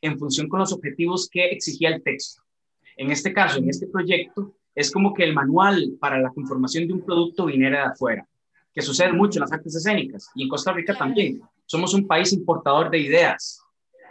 en 0.00 0.18
función 0.18 0.48
con 0.48 0.60
los 0.60 0.72
objetivos 0.72 1.28
que 1.30 1.46
exigía 1.46 1.90
el 1.90 2.02
texto. 2.02 2.42
En 2.96 3.10
este 3.10 3.32
caso, 3.32 3.58
en 3.58 3.68
este 3.68 3.86
proyecto, 3.86 4.54
es 4.74 4.90
como 4.90 5.14
que 5.14 5.24
el 5.24 5.34
manual 5.34 5.96
para 6.00 6.18
la 6.20 6.30
conformación 6.30 6.86
de 6.86 6.94
un 6.94 7.04
producto 7.04 7.46
viniera 7.46 7.78
de 7.78 7.92
afuera, 7.92 8.28
que 8.72 8.82
sucede 8.82 9.12
mucho 9.12 9.38
en 9.38 9.42
las 9.42 9.52
artes 9.52 9.74
escénicas 9.74 10.30
y 10.34 10.42
en 10.42 10.48
Costa 10.48 10.72
Rica 10.72 10.94
también 10.96 11.40
somos 11.66 11.94
un 11.94 12.06
país 12.06 12.32
importador 12.32 12.90
de 12.90 12.98
ideas 12.98 13.64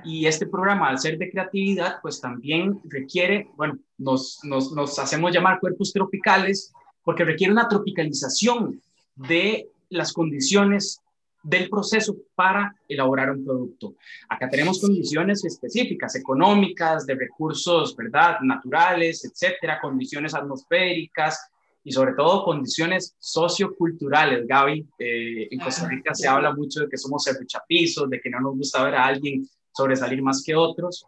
y 0.05 0.25
este 0.25 0.47
programa, 0.47 0.89
al 0.89 0.99
ser 0.99 1.17
de 1.17 1.29
creatividad, 1.29 2.01
pues 2.01 2.19
también 2.19 2.79
requiere, 2.85 3.49
bueno, 3.55 3.79
nos, 3.97 4.39
nos, 4.43 4.71
nos, 4.73 4.99
hacemos 4.99 5.31
llamar 5.31 5.59
cuerpos 5.59 5.93
tropicales 5.93 6.73
porque 7.03 7.23
requiere 7.23 7.53
una 7.53 7.67
tropicalización 7.67 8.81
de 9.15 9.69
las 9.89 10.11
condiciones 10.11 11.01
del 11.43 11.69
proceso 11.69 12.15
para 12.35 12.73
elaborar 12.88 13.31
un 13.31 13.43
producto. 13.43 13.95
Acá 14.29 14.50
tenemos 14.50 14.79
condiciones 14.79 15.43
específicas, 15.43 16.15
económicas, 16.15 17.05
de 17.05 17.15
recursos, 17.15 17.95
¿verdad? 17.95 18.38
Naturales, 18.41 19.25
etcétera, 19.25 19.79
condiciones 19.81 20.33
atmosféricas, 20.33 21.51
y 21.83 21.91
sobre 21.91 22.13
todo 22.13 22.45
condiciones 22.45 23.15
socioculturales, 23.19 24.47
Gaby. 24.47 24.88
Eh, 24.97 25.47
en 25.51 25.59
Costa 25.59 25.88
Rica 25.88 26.13
se 26.13 26.27
habla 26.27 26.53
mucho 26.53 26.81
de 26.81 26.89
que 26.89 26.97
somos 26.97 27.23
serruchapizos, 27.23 28.09
de 28.09 28.21
que 28.21 28.29
no 28.29 28.39
nos 28.39 28.55
gusta 28.55 28.83
ver 28.83 28.95
a 28.95 29.05
alguien 29.05 29.45
sobresalir 29.73 30.21
más 30.21 30.41
que 30.45 30.55
otros. 30.55 31.05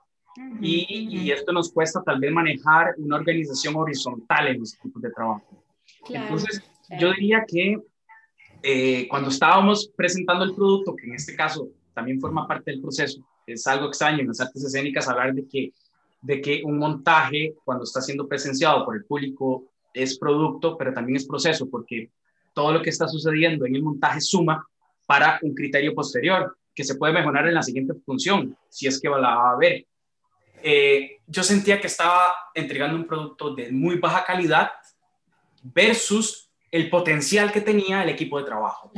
y, 0.59 1.07
y, 1.17 1.31
esto 1.31 1.53
nos 1.53 1.71
cuesta 1.71 2.03
tal 2.03 2.19
vez 2.19 2.29
manejar 2.29 2.95
una 2.97 3.15
organización 3.15 3.73
horizontal 3.77 4.47
en 4.47 4.59
los 4.59 4.75
equipos 4.75 5.01
de 5.01 5.11
trabajo. 5.11 5.63
Entonces, 6.09 6.61
yo 6.99 7.13
diría 7.13 7.45
que 7.47 7.79
eh, 8.67 9.07
cuando 9.07 9.29
estábamos 9.29 9.91
presentando 9.95 10.43
el 10.43 10.55
producto, 10.55 10.95
que 10.95 11.05
en 11.05 11.13
este 11.13 11.35
caso 11.35 11.69
también 11.93 12.19
forma 12.19 12.47
parte 12.47 12.71
del 12.71 12.81
proceso, 12.81 13.23
es 13.45 13.67
algo 13.67 13.85
extraño 13.89 14.21
en 14.21 14.29
las 14.29 14.41
artes 14.41 14.63
escénicas 14.63 15.07
hablar 15.07 15.35
de 15.35 15.47
que, 15.47 15.71
de 16.23 16.41
que 16.41 16.63
un 16.65 16.79
montaje, 16.79 17.53
cuando 17.63 17.83
está 17.83 18.01
siendo 18.01 18.27
presenciado 18.27 18.83
por 18.83 18.95
el 18.95 19.05
público 19.05 19.65
es 19.93 20.17
producto, 20.17 20.75
pero 20.79 20.91
también 20.93 21.17
es 21.17 21.27
proceso, 21.27 21.69
porque 21.69 22.09
todo 22.55 22.73
lo 22.73 22.81
que 22.81 22.89
está 22.89 23.07
sucediendo 23.07 23.67
en 23.67 23.75
el 23.75 23.83
montaje 23.83 24.19
suma 24.19 24.65
para 25.05 25.37
un 25.43 25.53
criterio 25.53 25.93
posterior 25.93 26.57
que 26.73 26.83
se 26.83 26.95
puede 26.95 27.13
mejorar 27.13 27.47
en 27.47 27.53
la 27.53 27.61
siguiente 27.61 27.93
función, 28.03 28.57
si 28.69 28.87
es 28.87 28.99
que 28.99 29.09
la 29.09 29.19
va 29.19 29.51
a 29.51 29.57
ver. 29.57 29.85
Eh, 30.63 31.19
yo 31.27 31.43
sentía 31.43 31.79
que 31.79 31.85
estaba 31.85 32.33
entregando 32.55 32.95
un 32.95 33.05
producto 33.05 33.53
de 33.53 33.71
muy 33.71 33.99
baja 33.99 34.25
calidad 34.25 34.71
versus 35.61 36.44
el 36.75 36.89
potencial 36.89 37.53
que 37.53 37.61
tenía 37.61 38.03
el 38.03 38.09
equipo 38.09 38.37
de 38.37 38.43
trabajo. 38.43 38.91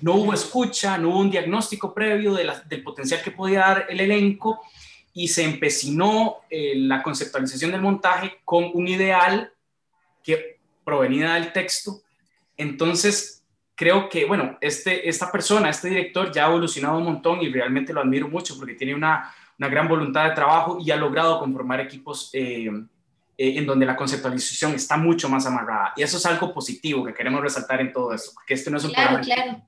no 0.00 0.14
hubo 0.14 0.32
escucha, 0.32 0.96
no 0.96 1.08
hubo 1.08 1.18
un 1.18 1.30
diagnóstico 1.30 1.92
previo 1.92 2.34
de 2.34 2.48
del 2.68 2.84
potencial 2.84 3.20
que 3.20 3.32
podía 3.32 3.60
dar 3.60 3.86
el 3.88 3.98
elenco 3.98 4.60
y 5.12 5.26
se 5.26 5.42
empecinó 5.42 6.36
eh, 6.48 6.74
la 6.76 7.02
conceptualización 7.02 7.72
del 7.72 7.80
montaje 7.80 8.38
con 8.44 8.70
un 8.74 8.86
ideal 8.86 9.52
que 10.22 10.60
provenía 10.84 11.34
del 11.34 11.52
texto. 11.52 12.00
Entonces, 12.56 13.44
creo 13.74 14.08
que, 14.08 14.26
bueno, 14.26 14.56
este, 14.60 15.08
esta 15.08 15.32
persona, 15.32 15.68
este 15.68 15.88
director 15.88 16.30
ya 16.30 16.46
ha 16.46 16.50
evolucionado 16.50 16.98
un 16.98 17.04
montón 17.04 17.42
y 17.42 17.50
realmente 17.50 17.92
lo 17.92 18.02
admiro 18.02 18.28
mucho 18.28 18.56
porque 18.56 18.74
tiene 18.74 18.94
una, 18.94 19.34
una 19.58 19.68
gran 19.68 19.88
voluntad 19.88 20.28
de 20.28 20.36
trabajo 20.36 20.78
y 20.80 20.92
ha 20.92 20.96
logrado 20.96 21.40
conformar 21.40 21.80
equipos 21.80 22.30
eh, 22.34 22.70
eh, 23.42 23.56
en 23.56 23.64
donde 23.64 23.86
la 23.86 23.96
conceptualización 23.96 24.74
está 24.74 24.98
mucho 24.98 25.26
más 25.30 25.46
amarrada. 25.46 25.94
Y 25.96 26.02
eso 26.02 26.18
es 26.18 26.26
algo 26.26 26.52
positivo 26.52 27.02
que 27.02 27.14
queremos 27.14 27.40
resaltar 27.40 27.80
en 27.80 27.90
todo 27.90 28.12
esto, 28.12 28.32
porque 28.34 28.52
este 28.52 28.70
no 28.70 28.76
es 28.76 28.84
un 28.84 28.92
claro, 28.92 29.18
Claro. 29.22 29.64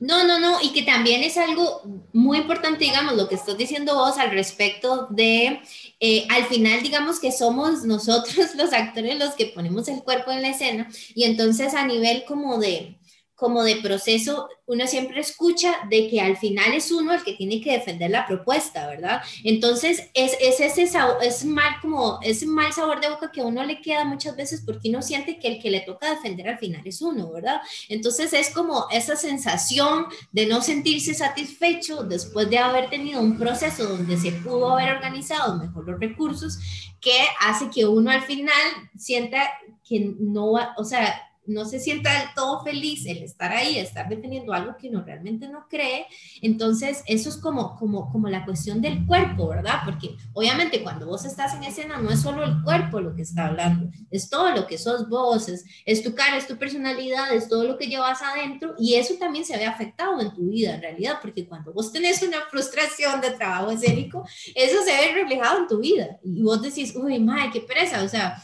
No, 0.00 0.26
no, 0.26 0.40
no, 0.40 0.58
y 0.60 0.72
que 0.72 0.82
también 0.82 1.22
es 1.22 1.36
algo 1.38 1.82
muy 2.12 2.38
importante, 2.38 2.84
digamos, 2.84 3.14
lo 3.14 3.28
que 3.28 3.36
estás 3.36 3.56
diciendo 3.56 3.94
vos 3.94 4.18
al 4.18 4.32
respecto 4.32 5.06
de, 5.10 5.60
eh, 6.00 6.26
al 6.30 6.46
final, 6.46 6.82
digamos 6.82 7.20
que 7.20 7.30
somos 7.30 7.84
nosotros 7.84 8.56
los 8.56 8.72
actores 8.72 9.16
los 9.20 9.34
que 9.34 9.52
ponemos 9.54 9.86
el 9.86 10.02
cuerpo 10.02 10.32
en 10.32 10.42
la 10.42 10.48
escena, 10.48 10.88
y 11.14 11.22
entonces 11.22 11.74
a 11.74 11.86
nivel 11.86 12.24
como 12.26 12.58
de, 12.58 12.98
como 13.36 13.62
de 13.62 13.76
proceso, 13.76 14.48
uno 14.64 14.86
siempre 14.86 15.20
escucha 15.20 15.76
de 15.90 16.08
que 16.08 16.22
al 16.22 16.38
final 16.38 16.72
es 16.72 16.90
uno 16.90 17.12
el 17.12 17.22
que 17.22 17.34
tiene 17.34 17.60
que 17.60 17.72
defender 17.72 18.10
la 18.10 18.26
propuesta, 18.26 18.86
¿verdad? 18.86 19.20
Entonces, 19.44 20.08
es, 20.14 20.36
es 20.40 20.58
ese 20.58 20.88
es 21.20 21.44
mal, 21.44 21.76
como 21.82 22.18
ese 22.22 22.46
mal 22.46 22.72
sabor 22.72 23.00
de 23.00 23.10
boca 23.10 23.30
que 23.30 23.42
a 23.42 23.44
uno 23.44 23.62
le 23.62 23.82
queda 23.82 24.04
muchas 24.04 24.34
veces 24.36 24.62
porque 24.64 24.88
uno 24.88 25.02
siente 25.02 25.38
que 25.38 25.48
el 25.48 25.62
que 25.62 25.70
le 25.70 25.80
toca 25.80 26.10
defender 26.10 26.48
al 26.48 26.58
final 26.58 26.80
es 26.86 27.02
uno, 27.02 27.30
¿verdad? 27.30 27.60
Entonces, 27.90 28.32
es 28.32 28.50
como 28.50 28.86
esa 28.90 29.16
sensación 29.16 30.06
de 30.32 30.46
no 30.46 30.62
sentirse 30.62 31.12
satisfecho 31.12 32.04
después 32.04 32.48
de 32.48 32.58
haber 32.58 32.88
tenido 32.88 33.20
un 33.20 33.38
proceso 33.38 33.86
donde 33.86 34.16
se 34.16 34.32
pudo 34.32 34.72
haber 34.72 34.94
organizado 34.94 35.58
mejor 35.58 35.86
los 35.86 36.00
recursos, 36.00 36.58
que 37.02 37.18
hace 37.40 37.68
que 37.68 37.84
uno 37.84 38.10
al 38.10 38.22
final 38.22 38.52
sienta 38.96 39.46
que 39.86 40.14
no 40.18 40.52
va, 40.52 40.74
o 40.78 40.84
sea, 40.84 41.22
no 41.46 41.64
se 41.64 41.80
sienta 41.80 42.12
del 42.12 42.28
todo 42.34 42.62
feliz 42.62 43.06
el 43.06 43.22
estar 43.22 43.52
ahí, 43.52 43.78
estar 43.78 44.08
defendiendo 44.08 44.52
algo 44.52 44.76
que 44.76 44.88
uno 44.88 45.02
realmente 45.02 45.48
no 45.48 45.66
cree, 45.68 46.06
entonces 46.42 47.02
eso 47.06 47.28
es 47.28 47.36
como, 47.36 47.76
como, 47.76 48.10
como 48.10 48.28
la 48.28 48.44
cuestión 48.44 48.80
del 48.80 49.06
cuerpo, 49.06 49.48
¿verdad? 49.48 49.80
Porque 49.84 50.16
obviamente 50.32 50.82
cuando 50.82 51.06
vos 51.06 51.24
estás 51.24 51.54
en 51.54 51.64
escena 51.64 51.98
no 51.98 52.10
es 52.10 52.20
solo 52.20 52.44
el 52.44 52.62
cuerpo 52.62 53.00
lo 53.00 53.14
que 53.14 53.22
está 53.22 53.46
hablando, 53.46 53.90
es 54.10 54.28
todo 54.28 54.50
lo 54.50 54.66
que 54.66 54.78
sos 54.78 55.08
vos, 55.08 55.48
es, 55.48 56.02
tu 56.02 56.14
cara, 56.14 56.36
es 56.36 56.46
tu 56.46 56.56
personalidad, 56.56 57.32
es 57.32 57.48
todo 57.48 57.64
lo 57.64 57.78
que 57.78 57.86
llevas 57.86 58.22
adentro 58.22 58.74
y 58.78 58.94
eso 58.94 59.14
también 59.18 59.44
se 59.44 59.56
ve 59.56 59.64
afectado 59.64 60.20
en 60.20 60.34
tu 60.34 60.48
vida 60.48 60.74
en 60.74 60.82
realidad, 60.82 61.18
porque 61.20 61.46
cuando 61.46 61.72
vos 61.72 61.92
tenés 61.92 62.22
una 62.22 62.42
frustración 62.50 63.20
de 63.20 63.30
trabajo 63.30 63.70
escénico, 63.70 64.26
eso 64.54 64.82
se 64.82 64.92
ve 64.92 65.12
reflejado 65.14 65.60
en 65.60 65.68
tu 65.68 65.78
vida 65.78 66.18
y 66.24 66.42
vos 66.42 66.62
decís, 66.62 66.94
uy, 66.96 67.18
madre, 67.18 67.50
qué 67.52 67.60
pereza, 67.60 68.02
o 68.02 68.08
sea, 68.08 68.42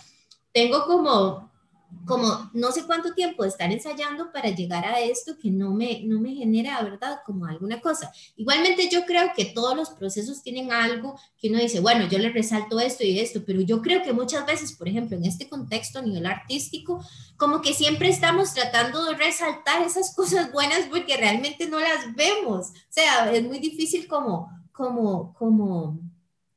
tengo 0.53 0.85
como 0.85 1.52
como 2.05 2.51
no 2.53 2.73
sé 2.73 2.85
cuánto 2.85 3.15
tiempo 3.15 3.43
de 3.43 3.49
estar 3.49 3.71
ensayando 3.71 4.33
para 4.33 4.51
llegar 4.51 4.85
a 4.85 5.01
esto 5.01 5.39
que 5.39 5.51
no 5.51 5.73
me, 5.73 6.03
no 6.05 6.21
me 6.21 6.35
genera, 6.35 6.83
¿verdad? 6.83 7.21
Como 7.25 7.47
alguna 7.47 7.81
cosa. 7.81 8.13
Igualmente 8.37 8.89
yo 8.91 9.05
creo 9.05 9.31
que 9.37 9.47
todos 9.47 9.77
los 9.77 9.91
procesos 9.91 10.43
tienen 10.43 10.73
algo 10.73 11.19
que 11.39 11.49
uno 11.49 11.59
dice, 11.61 11.81
bueno, 11.81 12.09
yo 12.09 12.19
le 12.19 12.31
resalto 12.31 12.81
esto 12.81 13.05
y 13.05 13.21
esto, 13.21 13.45
pero 13.47 13.61
yo 13.61 13.81
creo 13.83 14.03
que 14.03 14.13
muchas 14.13 14.45
veces, 14.47 14.73
por 14.73 14.89
ejemplo, 14.89 15.17
en 15.17 15.25
este 15.25 15.49
contexto 15.49 16.01
a 16.01 16.03
nivel 16.03 16.27
artístico, 16.27 17.05
como 17.37 17.61
que 17.61 17.73
siempre 17.73 18.09
estamos 18.09 18.53
tratando 18.53 19.05
de 19.05 19.15
resaltar 19.15 19.83
esas 19.83 20.15
cosas 20.17 20.51
buenas 20.53 20.87
porque 20.91 21.17
realmente 21.17 21.69
no 21.69 21.79
las 21.79 22.15
vemos. 22.17 22.69
O 22.69 22.73
sea, 22.91 23.33
es 23.33 23.45
muy 23.45 23.61
difícil 23.61 24.09
como, 24.09 24.51
como, 24.73 25.35
como, 25.35 26.01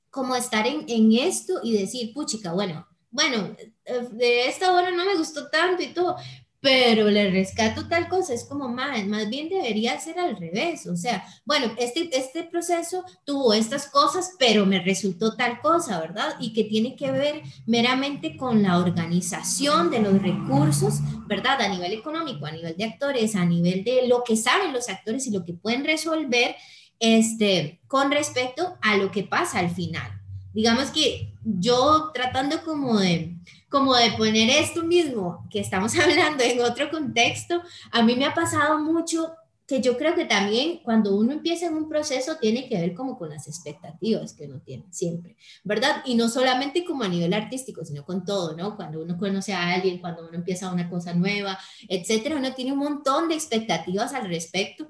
como 0.09 0.35
estar 0.35 0.65
en, 0.65 0.85
en 0.87 1.13
esto 1.13 1.59
y 1.61 1.77
decir, 1.77 2.13
puchica, 2.13 2.51
bueno, 2.51 2.87
bueno, 3.15 3.55
eh, 3.85 4.07
de 4.11 4.47
esta 4.47 4.73
hora 4.73 4.91
no 4.91 5.05
me 5.05 5.15
gustó 5.15 5.49
tanto 5.49 5.81
y 5.81 5.87
todo, 5.87 6.17
pero 6.59 7.09
le 7.09 7.31
rescato 7.31 7.87
tal 7.87 8.09
cosa, 8.09 8.33
es 8.33 8.43
como 8.43 8.67
más, 8.67 9.05
más 9.05 9.29
bien 9.29 9.47
debería 9.47 9.97
ser 9.99 10.19
al 10.19 10.35
revés, 10.35 10.85
o 10.87 10.97
sea, 10.97 11.23
bueno, 11.45 11.71
este, 11.77 12.09
este 12.11 12.43
proceso 12.43 13.05
tuvo 13.23 13.53
estas 13.53 13.87
cosas, 13.87 14.31
pero 14.37 14.65
me 14.65 14.81
resultó 14.81 15.35
tal 15.37 15.61
cosa, 15.61 16.01
¿verdad? 16.01 16.35
Y 16.39 16.51
que 16.51 16.65
tiene 16.65 16.97
que 16.97 17.09
ver 17.11 17.41
meramente 17.65 18.35
con 18.35 18.61
la 18.63 18.79
organización 18.79 19.91
de 19.91 19.99
los 19.99 20.21
recursos, 20.21 20.95
¿verdad? 21.25 21.61
A 21.61 21.69
nivel 21.69 21.93
económico, 21.93 22.45
a 22.45 22.51
nivel 22.51 22.75
de 22.75 22.83
actores, 22.83 23.35
a 23.35 23.45
nivel 23.45 23.85
de 23.85 24.07
lo 24.07 24.23
que 24.23 24.35
saben 24.35 24.73
los 24.73 24.89
actores 24.89 25.25
y 25.27 25.31
lo 25.31 25.45
que 25.45 25.53
pueden 25.53 25.85
resolver, 25.85 26.55
este, 26.99 27.79
con 27.87 28.11
respecto 28.11 28.77
a 28.81 28.97
lo 28.97 29.09
que 29.11 29.23
pasa 29.23 29.59
al 29.59 29.69
final 29.69 30.24
digamos 30.55 30.89
que 30.89 31.33
yo 31.43 32.11
tratando 32.13 32.63
como 32.63 32.97
de, 32.97 33.35
como 33.69 33.93
de 33.93 34.13
poner 34.13 34.49
esto 34.49 34.83
mismo 34.83 35.45
que 35.51 35.59
estamos 35.59 35.93
hablando 35.99 36.43
en 36.43 36.61
otro 36.61 36.89
contexto, 36.89 37.61
a 37.91 38.01
mí 38.01 38.15
me 38.15 38.25
ha 38.25 38.33
pasado 38.33 38.79
mucho 38.79 39.33
que 39.67 39.81
yo 39.81 39.97
creo 39.97 40.15
que 40.15 40.25
también 40.25 40.79
cuando 40.83 41.15
uno 41.15 41.33
empieza 41.33 41.65
en 41.65 41.73
un 41.73 41.89
proceso 41.89 42.37
tiene 42.39 42.69
que 42.69 42.79
ver 42.79 42.93
como 42.93 43.17
con 43.17 43.29
las 43.29 43.47
expectativas 43.47 44.33
que 44.33 44.45
uno 44.45 44.61
tiene 44.61 44.85
siempre, 44.91 45.35
¿verdad? 45.63 46.03
Y 46.05 46.15
no 46.15 46.29
solamente 46.29 46.85
como 46.85 47.03
a 47.03 47.07
nivel 47.07 47.33
artístico, 47.33 47.83
sino 47.83 48.05
con 48.05 48.23
todo, 48.23 48.55
¿no? 48.55 48.75
Cuando 48.75 49.01
uno 49.01 49.17
conoce 49.17 49.53
a 49.53 49.73
alguien, 49.73 49.99
cuando 49.99 50.25
uno 50.25 50.35
empieza 50.35 50.71
una 50.71 50.89
cosa 50.89 51.13
nueva, 51.13 51.57
etcétera, 51.89 52.37
uno 52.37 52.53
tiene 52.53 52.73
un 52.73 52.79
montón 52.79 53.27
de 53.27 53.35
expectativas 53.35 54.13
al 54.13 54.27
respecto. 54.27 54.87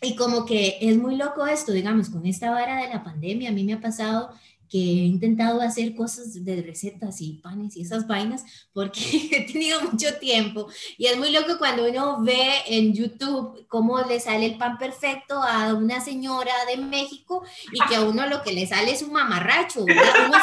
Y 0.00 0.16
como 0.16 0.46
que 0.46 0.78
es 0.80 0.96
muy 0.96 1.16
loco 1.16 1.46
esto, 1.46 1.72
digamos, 1.72 2.08
con 2.08 2.24
esta 2.24 2.50
vara 2.50 2.82
de 2.82 2.88
la 2.88 3.04
pandemia, 3.04 3.50
a 3.50 3.52
mí 3.52 3.64
me 3.64 3.74
ha 3.74 3.80
pasado 3.80 4.30
que 4.68 4.78
he 4.78 5.06
intentado 5.06 5.60
hacer 5.60 5.94
cosas 5.94 6.44
de 6.44 6.62
recetas 6.62 7.20
y 7.20 7.34
panes 7.34 7.76
y 7.76 7.82
esas 7.82 8.06
vainas 8.06 8.44
porque 8.72 9.00
he 9.32 9.52
tenido 9.52 9.80
mucho 9.82 10.14
tiempo. 10.18 10.68
Y 10.96 11.06
es 11.06 11.16
muy 11.16 11.30
loco 11.30 11.58
cuando 11.58 11.88
uno 11.88 12.22
ve 12.22 12.62
en 12.66 12.92
YouTube 12.92 13.66
cómo 13.68 14.00
le 14.00 14.20
sale 14.20 14.46
el 14.46 14.58
pan 14.58 14.78
perfecto 14.78 15.42
a 15.42 15.74
una 15.74 16.00
señora 16.00 16.52
de 16.66 16.76
México 16.76 17.44
y 17.72 17.78
que 17.88 17.96
a 17.96 18.02
uno 18.02 18.26
lo 18.26 18.42
que 18.42 18.52
le 18.52 18.66
sale 18.66 18.92
es 18.92 19.02
un 19.02 19.12
mamarracho, 19.12 19.84
uno 19.84 19.94
haciendo 19.94 20.38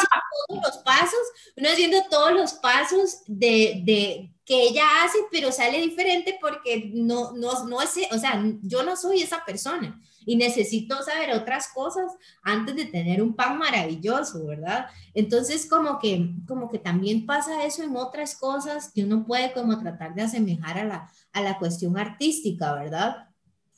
todos 0.48 0.62
los 0.65 0.77
pasos, 0.84 1.20
uno 1.55 1.70
haciendo 1.70 1.98
todos 2.10 2.32
los 2.34 2.53
pasos 2.53 3.22
de, 3.27 3.82
de 3.84 4.32
que 4.46 4.62
ella 4.62 4.84
hace, 5.03 5.17
pero 5.32 5.51
sale 5.51 5.82
diferente 5.82 6.38
porque 6.39 6.91
no, 6.94 7.34
no, 7.34 7.65
no 7.65 7.82
es, 7.82 7.98
o 8.12 8.20
sea, 8.20 8.44
yo 8.62 8.84
no 8.84 8.96
soy 8.96 9.22
esa 9.22 9.44
persona 9.44 10.00
y 10.25 10.36
necesito 10.36 11.01
saber 11.03 11.34
otras 11.34 11.67
cosas 11.74 12.12
antes 12.44 12.75
de 12.75 12.86
tener 12.86 13.22
un 13.22 13.36
pan 13.36 13.58
maravilloso, 13.58 14.46
¿verdad? 14.46 14.88
Entonces, 15.13 15.67
como 15.70 16.00
que, 16.00 16.32
como 16.48 16.70
que 16.70 16.79
también 16.79 17.25
pasa 17.25 17.65
eso 17.65 17.84
en 17.84 17.96
otras 17.96 18.36
cosas 18.36 18.91
que 18.94 19.03
uno 19.03 19.25
puede 19.25 19.53
como 19.53 19.79
tratar 19.79 20.15
de 20.15 20.24
asemejar 20.24 20.77
a 20.79 20.86
la, 20.86 21.12
a 21.34 21.41
la 21.41 21.58
cuestión 21.58 21.98
artística, 21.98 22.74
¿verdad? 22.74 23.29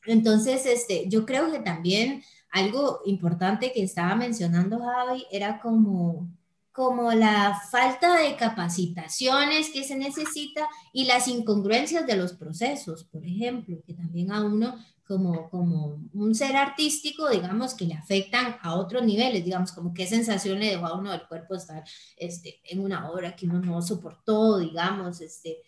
Entonces, 0.06 0.66
este, 0.66 1.10
yo 1.10 1.26
creo 1.26 1.52
que 1.52 1.60
también 1.60 2.24
algo 2.52 3.02
importante 3.06 3.72
que 3.74 3.84
estaba 3.84 4.16
mencionando 4.16 4.80
Javi 4.80 5.26
era 5.32 5.60
como 5.60 6.30
como 6.78 7.12
la 7.12 7.60
falta 7.72 8.22
de 8.22 8.36
capacitaciones 8.36 9.72
que 9.72 9.84
se 9.84 9.96
necesita 9.96 10.70
y 10.94 11.06
las 11.06 11.28
incongruencias 11.28 12.06
de 12.06 12.16
los 12.16 12.34
procesos, 12.34 13.04
por 13.06 13.26
ejemplo, 13.26 13.82
que 13.84 13.96
también 13.96 14.32
a 14.32 14.46
uno 14.46 14.76
como, 15.08 15.50
como 15.50 16.00
un 16.14 16.36
ser 16.36 16.56
artístico, 16.56 17.30
digamos, 17.30 17.74
que 17.74 17.86
le 17.86 17.94
afectan 17.94 18.58
a 18.62 18.76
otros 18.76 19.04
niveles, 19.04 19.46
digamos, 19.46 19.72
como 19.72 19.94
qué 19.94 20.06
sensación 20.06 20.60
le 20.60 20.72
dejó 20.72 20.86
a 20.88 20.98
uno 20.98 21.12
del 21.12 21.28
cuerpo 21.28 21.56
estar 21.56 21.84
este, 22.18 22.62
en 22.66 22.80
una 22.80 23.10
obra 23.10 23.36
que 23.36 23.46
uno 23.46 23.60
no 23.60 23.82
soportó, 23.82 24.60
digamos, 24.60 25.22
este, 25.22 25.62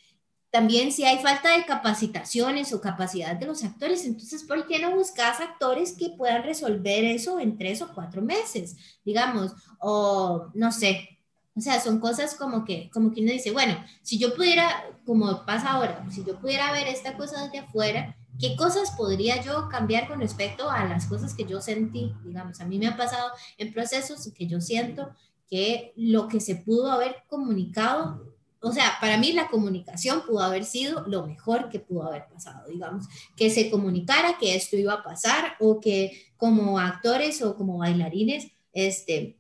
también 0.52 0.92
si 0.92 1.06
hay 1.06 1.20
falta 1.20 1.56
de 1.56 1.66
capacitaciones 1.66 2.74
o 2.74 2.82
capacidad 2.82 3.36
de 3.36 3.46
los 3.46 3.64
actores, 3.64 4.06
entonces, 4.06 4.44
¿por 4.44 4.68
qué 4.68 4.80
no 4.80 4.96
buscas 4.96 5.40
actores 5.40 5.94
que 5.94 6.10
puedan 6.10 6.44
resolver 6.44 7.04
eso 7.06 7.40
en 7.40 7.58
tres 7.58 7.82
o 7.82 7.94
cuatro 7.94 8.22
meses, 8.22 8.76
digamos? 9.06 9.54
O 9.80 10.50
no 10.56 10.72
sé, 10.72 11.20
o 11.56 11.62
sea, 11.62 11.80
son 11.80 12.00
cosas 12.00 12.36
como 12.36 12.66
que, 12.66 12.90
como 12.92 13.12
que 13.14 13.22
uno 13.22 13.32
dice, 13.32 13.52
bueno, 13.52 13.84
si 14.02 14.18
yo 14.18 14.34
pudiera, 14.34 14.86
como 15.06 15.46
pasa 15.46 15.74
ahora, 15.74 16.06
si 16.10 16.24
yo 16.24 16.40
pudiera 16.40 16.72
ver 16.72 16.88
esta 16.88 17.16
cosa 17.16 17.44
desde 17.44 17.60
afuera, 17.60 18.16
¿qué 18.40 18.56
cosas 18.56 18.92
podría 18.92 19.42
yo 19.42 19.68
cambiar 19.70 20.08
con 20.08 20.20
respecto 20.20 20.70
a 20.70 20.86
las 20.86 21.06
cosas 21.06 21.34
que 21.34 21.46
yo 21.46 21.62
sentí? 21.62 22.14
Digamos, 22.24 22.60
a 22.62 22.66
mí 22.66 22.78
me 22.78 22.88
ha 22.88 22.98
pasado 22.98 23.32
en 23.58 23.74
procesos 23.74 24.30
que 24.34 24.48
yo 24.48 24.62
siento 24.62 25.10
que 25.50 25.94
lo 25.96 26.28
que 26.28 26.40
se 26.40 26.56
pudo 26.56 26.92
haber 26.92 27.24
comunicado, 27.28 28.36
o 28.62 28.72
sea, 28.72 28.98
para 29.02 29.18
mí 29.18 29.32
la 29.32 29.48
comunicación 29.48 30.22
pudo 30.26 30.42
haber 30.42 30.64
sido 30.64 31.06
lo 31.08 31.26
mejor 31.26 31.70
que 31.70 31.80
pudo 31.80 32.04
haber 32.04 32.28
pasado, 32.28 32.68
digamos, 32.70 33.08
que 33.36 33.50
se 33.50 33.72
comunicara 33.72 34.38
que 34.38 34.56
esto 34.56 34.78
iba 34.78 34.94
a 34.94 35.04
pasar 35.04 35.56
o 35.60 35.80
que 35.80 36.32
como 36.38 36.78
actores 36.80 37.42
o 37.42 37.56
como 37.56 37.80
bailarines, 37.80 38.52
este, 38.74 39.38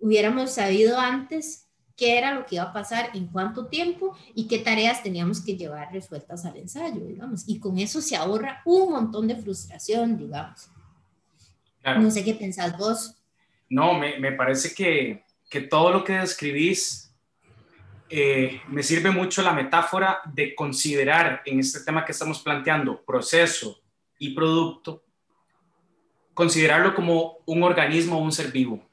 hubiéramos 0.00 0.50
sabido 0.52 0.98
antes 0.98 1.67
qué 1.98 2.16
era 2.16 2.32
lo 2.32 2.46
que 2.46 2.54
iba 2.54 2.64
a 2.64 2.72
pasar, 2.72 3.10
en 3.12 3.26
cuánto 3.26 3.66
tiempo 3.66 4.16
y 4.32 4.46
qué 4.46 4.60
tareas 4.60 5.02
teníamos 5.02 5.44
que 5.44 5.56
llevar 5.56 5.92
resueltas 5.92 6.46
al 6.46 6.56
ensayo, 6.56 7.04
digamos. 7.04 7.42
Y 7.48 7.58
con 7.58 7.76
eso 7.78 8.00
se 8.00 8.14
ahorra 8.14 8.62
un 8.64 8.92
montón 8.92 9.26
de 9.26 9.34
frustración, 9.36 10.16
digamos. 10.16 10.70
No 11.84 12.10
sé 12.10 12.24
qué 12.24 12.34
pensás 12.34 12.78
vos. 12.78 13.16
No, 13.68 13.94
me, 13.94 14.18
me 14.20 14.32
parece 14.32 14.72
que, 14.74 15.24
que, 15.50 15.62
todo 15.62 15.90
lo 15.90 16.04
que 16.04 16.14
describís 16.14 17.12
eh, 18.08 18.60
me 18.68 18.82
sirve 18.82 19.10
mucho 19.10 19.42
la 19.42 19.52
metáfora 19.52 20.20
de 20.32 20.54
considerar 20.54 21.42
en 21.44 21.58
este 21.58 21.80
tema 21.80 22.04
que 22.04 22.12
estamos 22.12 22.40
planteando, 22.40 23.02
proceso 23.04 23.80
y 24.18 24.34
producto, 24.34 25.02
considerarlo 26.32 26.94
como 26.94 27.38
un 27.46 27.62
organismo 27.62 28.18
o 28.18 28.22
un 28.22 28.32
ser 28.32 28.52
vivo. 28.52 28.86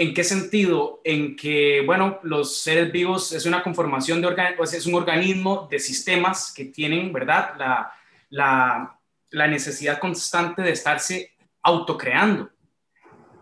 ¿En 0.00 0.14
qué 0.14 0.24
sentido? 0.24 1.02
En 1.04 1.36
que, 1.36 1.82
bueno, 1.84 2.20
los 2.22 2.56
seres 2.62 2.90
vivos 2.90 3.32
es 3.32 3.44
una 3.44 3.62
conformación 3.62 4.22
de 4.22 4.54
pues 4.56 4.72
es 4.72 4.86
un 4.86 4.94
organismo 4.94 5.68
de 5.70 5.78
sistemas 5.78 6.54
que 6.56 6.64
tienen, 6.64 7.12
¿verdad? 7.12 7.52
La, 7.58 7.92
la, 8.30 8.98
la 9.28 9.46
necesidad 9.46 9.98
constante 9.98 10.62
de 10.62 10.70
estarse 10.70 11.34
autocreando. 11.62 12.48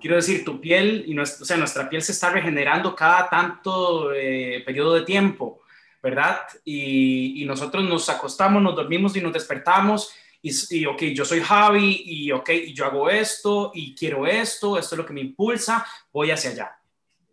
Quiero 0.01 0.17
decir, 0.17 0.45
tu 0.45 0.61
piel, 0.61 1.05
y 1.07 1.15
nuestra, 1.15 1.45
o 1.45 1.47
sea, 1.47 1.57
nuestra 1.57 1.89
piel 1.89 2.03
se 2.03 2.11
está 2.11 2.31
regenerando 2.31 2.93
cada 2.97 3.31
tanto 3.31 4.13
eh, 4.13 4.61
periodo 4.67 4.95
de 4.95 5.03
tiempo, 5.03 5.61
¿verdad? 6.03 6.41
Y, 6.65 7.41
y 7.41 7.45
nosotros 7.45 7.85
nos 7.85 8.09
acostamos, 8.09 8.61
nos 8.61 8.75
dormimos 8.75 9.15
y 9.15 9.21
nos 9.21 9.33
despertamos 9.33 10.13
y, 10.41 10.87
ok, 10.87 11.03
yo 11.15 11.25
soy 11.25 11.41
Javi 11.41 12.03
y 12.05 12.31
ok, 12.33 12.51
yo 12.73 12.87
hago 12.87 13.11
esto 13.11 13.73
y 13.75 13.95
quiero 13.95 14.27
esto, 14.27 14.79
esto 14.79 14.95
es 14.95 14.99
lo 14.99 15.05
que 15.05 15.13
me 15.13 15.21
impulsa, 15.21 15.85
voy 16.13 16.31
hacia 16.31 16.51
allá, 16.51 16.79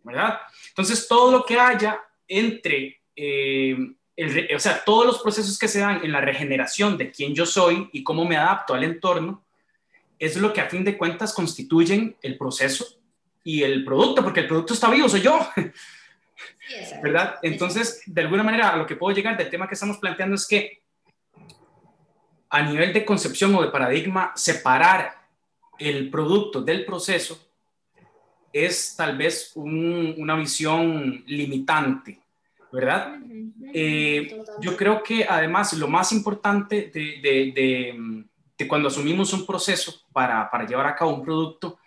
¿verdad? 0.03 0.39
Entonces, 0.69 1.07
todo 1.07 1.31
lo 1.31 1.45
que 1.45 1.59
haya 1.59 2.01
entre, 2.27 3.01
eh, 3.15 3.77
o 4.55 4.59
sea, 4.59 4.83
todos 4.83 5.05
los 5.05 5.21
procesos 5.21 5.57
que 5.59 5.67
se 5.67 5.79
dan 5.79 6.03
en 6.03 6.11
la 6.11 6.21
regeneración 6.21 6.97
de 6.97 7.11
quién 7.11 7.35
yo 7.35 7.45
soy 7.45 7.89
y 7.93 8.03
cómo 8.03 8.25
me 8.25 8.37
adapto 8.37 8.73
al 8.73 8.83
entorno, 8.83 9.45
es 10.17 10.37
lo 10.37 10.51
que 10.51 10.61
a 10.61 10.69
fin 10.69 10.83
de 10.83 10.97
cuentas 10.97 11.33
constituyen 11.33 12.15
el 12.21 12.37
proceso 12.37 12.85
y 13.43 13.61
el 13.61 13.85
producto, 13.85 14.23
porque 14.23 14.39
el 14.39 14.47
producto 14.47 14.73
está 14.73 14.89
vivo, 14.89 15.07
soy 15.07 15.21
yo. 15.21 15.39
¿Verdad? 17.03 17.35
Entonces, 17.43 18.01
de 18.07 18.21
alguna 18.21 18.41
manera, 18.41 18.69
a 18.69 18.77
lo 18.77 18.87
que 18.87 18.95
puedo 18.95 19.15
llegar 19.15 19.37
del 19.37 19.49
tema 19.49 19.67
que 19.67 19.75
estamos 19.75 19.99
planteando 19.99 20.35
es 20.35 20.47
que 20.47 20.84
a 22.55 22.61
nivel 22.61 22.93
de 22.93 23.03
concepción 23.03 23.53
o 23.53 23.61
de 23.61 23.67
paradigma, 23.67 24.31
separar 24.33 25.27
el 25.77 26.09
producto 26.09 26.61
del 26.61 26.85
proceso 26.85 27.37
es 28.53 28.95
tal 28.95 29.17
vez 29.17 29.51
una 29.55 30.37
visión 30.37 31.21
limitante, 31.27 32.17
¿verdad? 32.71 33.19
Eh, 33.73 34.41
yo 34.61 34.77
creo 34.77 35.03
que 35.03 35.25
además 35.27 35.73
lo 35.73 35.89
más 35.89 36.13
importante 36.13 36.89
de, 36.93 38.25
cuando 38.69 38.87
asumimos 38.87 39.33
un 39.33 39.45
proceso 39.45 40.03
para, 40.13 40.49
para, 40.49 40.65
llevar 40.65 40.87
a 40.87 40.95
cabo 40.95 41.13
un 41.13 41.25
producto 41.25 41.79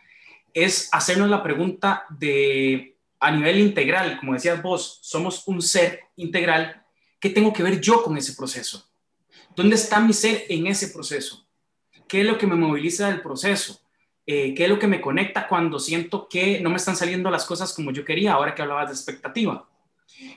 es 0.52 0.90
hacernos 0.92 1.30
la 1.30 1.42
pregunta 1.42 2.04
de 2.10 2.94
a 3.20 3.30
nivel 3.30 3.58
integral, 3.60 4.18
como 4.20 4.34
decías 4.34 4.60
vos, 4.60 4.98
somos 5.00 5.48
un 5.48 5.62
ser 5.62 6.00
integral, 6.16 6.84
¿qué 7.18 7.30
tengo 7.30 7.54
que 7.54 7.62
ver 7.62 7.80
yo 7.80 8.02
con 8.02 8.18
ese 8.18 8.34
proceso? 8.34 8.87
¿Dónde 9.58 9.74
está 9.74 9.98
mi 9.98 10.12
ser 10.12 10.44
en 10.50 10.68
ese 10.68 10.86
proceso? 10.86 11.44
¿Qué 12.06 12.20
es 12.20 12.26
lo 12.28 12.38
que 12.38 12.46
me 12.46 12.54
moviliza 12.54 13.08
del 13.08 13.20
proceso? 13.20 13.80
Eh, 14.24 14.54
¿Qué 14.54 14.62
es 14.62 14.70
lo 14.70 14.78
que 14.78 14.86
me 14.86 15.00
conecta 15.00 15.48
cuando 15.48 15.80
siento 15.80 16.28
que 16.28 16.60
no 16.60 16.70
me 16.70 16.76
están 16.76 16.94
saliendo 16.94 17.28
las 17.28 17.44
cosas 17.44 17.74
como 17.74 17.90
yo 17.90 18.04
quería, 18.04 18.34
ahora 18.34 18.54
que 18.54 18.62
hablabas 18.62 18.90
de 18.90 18.94
expectativa? 18.94 19.68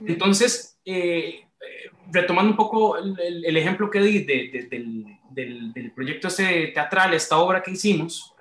Entonces, 0.08 0.80
eh, 0.84 1.46
eh, 1.62 1.92
retomando 2.12 2.50
un 2.50 2.58
poco 2.58 2.98
el, 2.98 3.56
ejemplo 3.56 3.92
que 3.92 4.02
di 4.02 4.22
del, 4.24 5.92
proyecto 5.94 6.30
ese 6.30 6.72
teatral, 6.74 7.14
esta 7.14 7.38
obra 7.38 7.62
que 7.62 7.70
hicimos, 7.70 8.34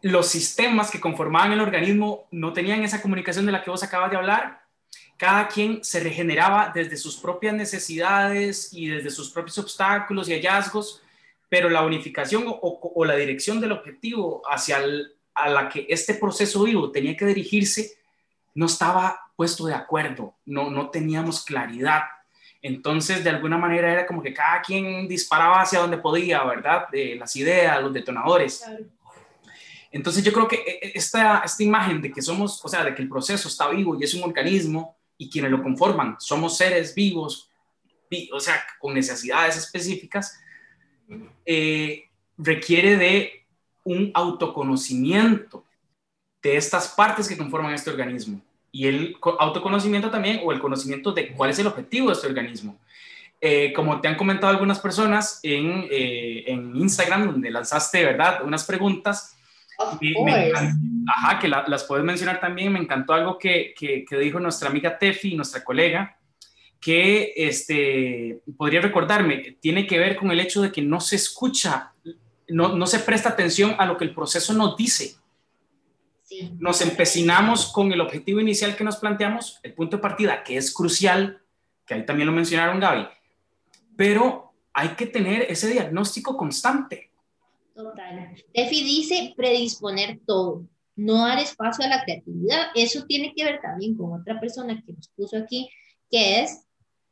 los 0.00 0.28
sistemas 0.28 0.90
que 0.90 0.98
conformaban 0.98 1.52
el 1.52 1.60
organismo 1.60 2.24
no 2.30 2.54
tenían 2.54 2.82
esa 2.84 3.02
comunicación 3.02 3.44
de 3.44 3.52
la 3.52 3.62
que 3.62 3.70
vos 3.70 3.82
acabas 3.82 4.10
de 4.10 4.16
hablar 4.16 4.65
cada 5.16 5.48
quien 5.48 5.82
se 5.82 6.00
regeneraba 6.00 6.72
desde 6.74 6.96
sus 6.96 7.16
propias 7.16 7.54
necesidades 7.54 8.72
y 8.72 8.88
desde 8.88 9.10
sus 9.10 9.30
propios 9.30 9.56
obstáculos 9.58 10.28
y 10.28 10.34
hallazgos, 10.34 11.02
pero 11.48 11.70
la 11.70 11.82
unificación 11.82 12.44
o, 12.46 13.04
la 13.04 13.16
dirección 13.16 13.60
del 13.60 13.72
objetivo 13.72 14.42
hacia 14.48 14.78
a 15.34 15.48
la 15.48 15.68
que 15.68 15.86
este 15.88 16.14
proceso 16.14 16.64
vivo 16.64 16.90
tenía 16.90 17.16
que 17.16 17.26
dirigirse 17.26 17.92
no 18.54 18.66
estaba 18.66 19.20
puesto 19.36 19.66
de 19.66 19.74
acuerdo, 19.74 20.34
no, 20.46 20.70
no 20.70 20.90
teníamos 20.90 21.44
claridad. 21.44 22.02
Entonces, 22.62 23.22
de 23.22 23.30
alguna 23.30 23.58
manera 23.58 23.92
era 23.92 24.06
como 24.06 24.22
que 24.22 24.32
cada 24.32 24.60
quien 24.62 25.06
disparaba 25.06 25.60
hacia 25.60 25.78
donde 25.78 25.98
podía, 25.98 26.42
¿verdad? 26.42 26.88
De 26.90 27.14
las 27.14 27.36
ideas, 27.36 27.80
los 27.82 27.92
detonadores. 27.92 28.64
Entonces, 29.92 30.24
yo 30.24 30.32
creo 30.32 30.48
que 30.48 30.56
e, 30.56 30.88
e, 30.88 30.92
esta, 30.94 31.42
esta 31.44 31.62
imagen 31.62 32.00
de 32.00 32.10
que 32.10 32.22
somos, 32.22 32.64
o 32.64 32.68
sea, 32.68 32.82
de 32.82 32.94
que 32.94 33.02
el 33.02 33.08
proceso 33.08 33.46
está 33.46 33.68
vivo 33.68 33.96
y 33.98 34.04
es 34.04 34.14
un 34.14 34.24
organismo, 34.24 34.95
y 35.18 35.30
quienes 35.30 35.50
lo 35.50 35.62
conforman 35.62 36.16
somos 36.18 36.56
seres 36.56 36.94
vivos, 36.94 37.50
o 38.32 38.40
sea, 38.40 38.62
con 38.78 38.94
necesidades 38.94 39.56
específicas, 39.56 40.40
eh, 41.44 42.04
requiere 42.36 42.96
de 42.96 43.46
un 43.84 44.10
autoconocimiento 44.14 45.64
de 46.42 46.56
estas 46.56 46.88
partes 46.88 47.28
que 47.28 47.36
conforman 47.36 47.74
este 47.74 47.90
organismo 47.90 48.40
y 48.72 48.86
el 48.86 49.16
autoconocimiento 49.38 50.10
también 50.10 50.40
o 50.44 50.52
el 50.52 50.60
conocimiento 50.60 51.12
de 51.12 51.32
cuál 51.32 51.50
es 51.50 51.58
el 51.58 51.66
objetivo 51.66 52.08
de 52.08 52.12
este 52.12 52.26
organismo. 52.26 52.78
Eh, 53.40 53.72
como 53.72 54.00
te 54.00 54.08
han 54.08 54.16
comentado 54.16 54.52
algunas 54.52 54.80
personas 54.80 55.40
en, 55.42 55.86
eh, 55.90 56.44
en 56.46 56.74
Instagram, 56.76 57.26
donde 57.26 57.50
lanzaste, 57.50 58.04
¿verdad?, 58.04 58.42
unas 58.44 58.64
preguntas. 58.64 59.35
Ajá, 59.78 61.38
que 61.38 61.48
las 61.48 61.84
puedes 61.84 62.04
mencionar 62.04 62.40
también. 62.40 62.72
Me 62.72 62.78
encantó 62.78 63.12
algo 63.12 63.38
que, 63.38 63.74
que, 63.78 64.04
que, 64.04 64.18
dijo 64.18 64.40
nuestra 64.40 64.68
amiga 64.68 64.98
Tefi, 64.98 65.34
nuestra 65.34 65.64
colega, 65.64 66.18
que 66.80 67.32
este, 67.36 68.42
podría 68.56 68.80
recordarme, 68.80 69.58
tiene 69.60 69.86
que 69.86 69.98
ver 69.98 70.16
con 70.16 70.30
el 70.30 70.40
hecho 70.40 70.62
de 70.62 70.72
que 70.72 70.82
no 70.82 71.00
se 71.00 71.16
escucha, 71.16 71.92
no, 72.48 72.76
no 72.76 72.86
se 72.86 73.00
presta 73.00 73.30
atención 73.30 73.74
a 73.78 73.86
lo 73.86 73.96
que 73.96 74.04
el 74.04 74.14
proceso 74.14 74.52
nos 74.52 74.76
dice. 74.76 75.16
Nos 76.58 76.80
empecinamos 76.82 77.72
con 77.72 77.92
el 77.92 78.00
objetivo 78.00 78.40
inicial 78.40 78.76
que 78.76 78.84
nos 78.84 78.96
planteamos, 78.96 79.60
el 79.62 79.74
punto 79.74 79.96
de 79.96 80.02
partida, 80.02 80.42
que 80.42 80.56
es 80.56 80.72
crucial, 80.72 81.40
que 81.86 81.94
ahí 81.94 82.04
también 82.04 82.26
lo 82.26 82.32
mencionaron 82.32 82.80
Gaby, 82.80 83.06
pero 83.96 84.52
hay 84.74 84.90
que 84.90 85.06
tener 85.06 85.46
ese 85.48 85.68
diagnóstico 85.68 86.36
constante. 86.36 87.10
Total. 87.76 88.34
Tefi 88.54 88.82
dice 88.82 89.34
predisponer 89.36 90.18
todo, 90.26 90.66
no 90.96 91.26
dar 91.26 91.38
espacio 91.38 91.84
a 91.84 91.88
la 91.88 92.02
creatividad. 92.02 92.68
Eso 92.74 93.04
tiene 93.06 93.34
que 93.36 93.44
ver 93.44 93.60
también 93.60 93.94
con 93.94 94.18
otra 94.18 94.40
persona 94.40 94.82
que 94.84 94.94
nos 94.94 95.08
puso 95.08 95.36
aquí, 95.36 95.68
que 96.10 96.40
es 96.40 96.66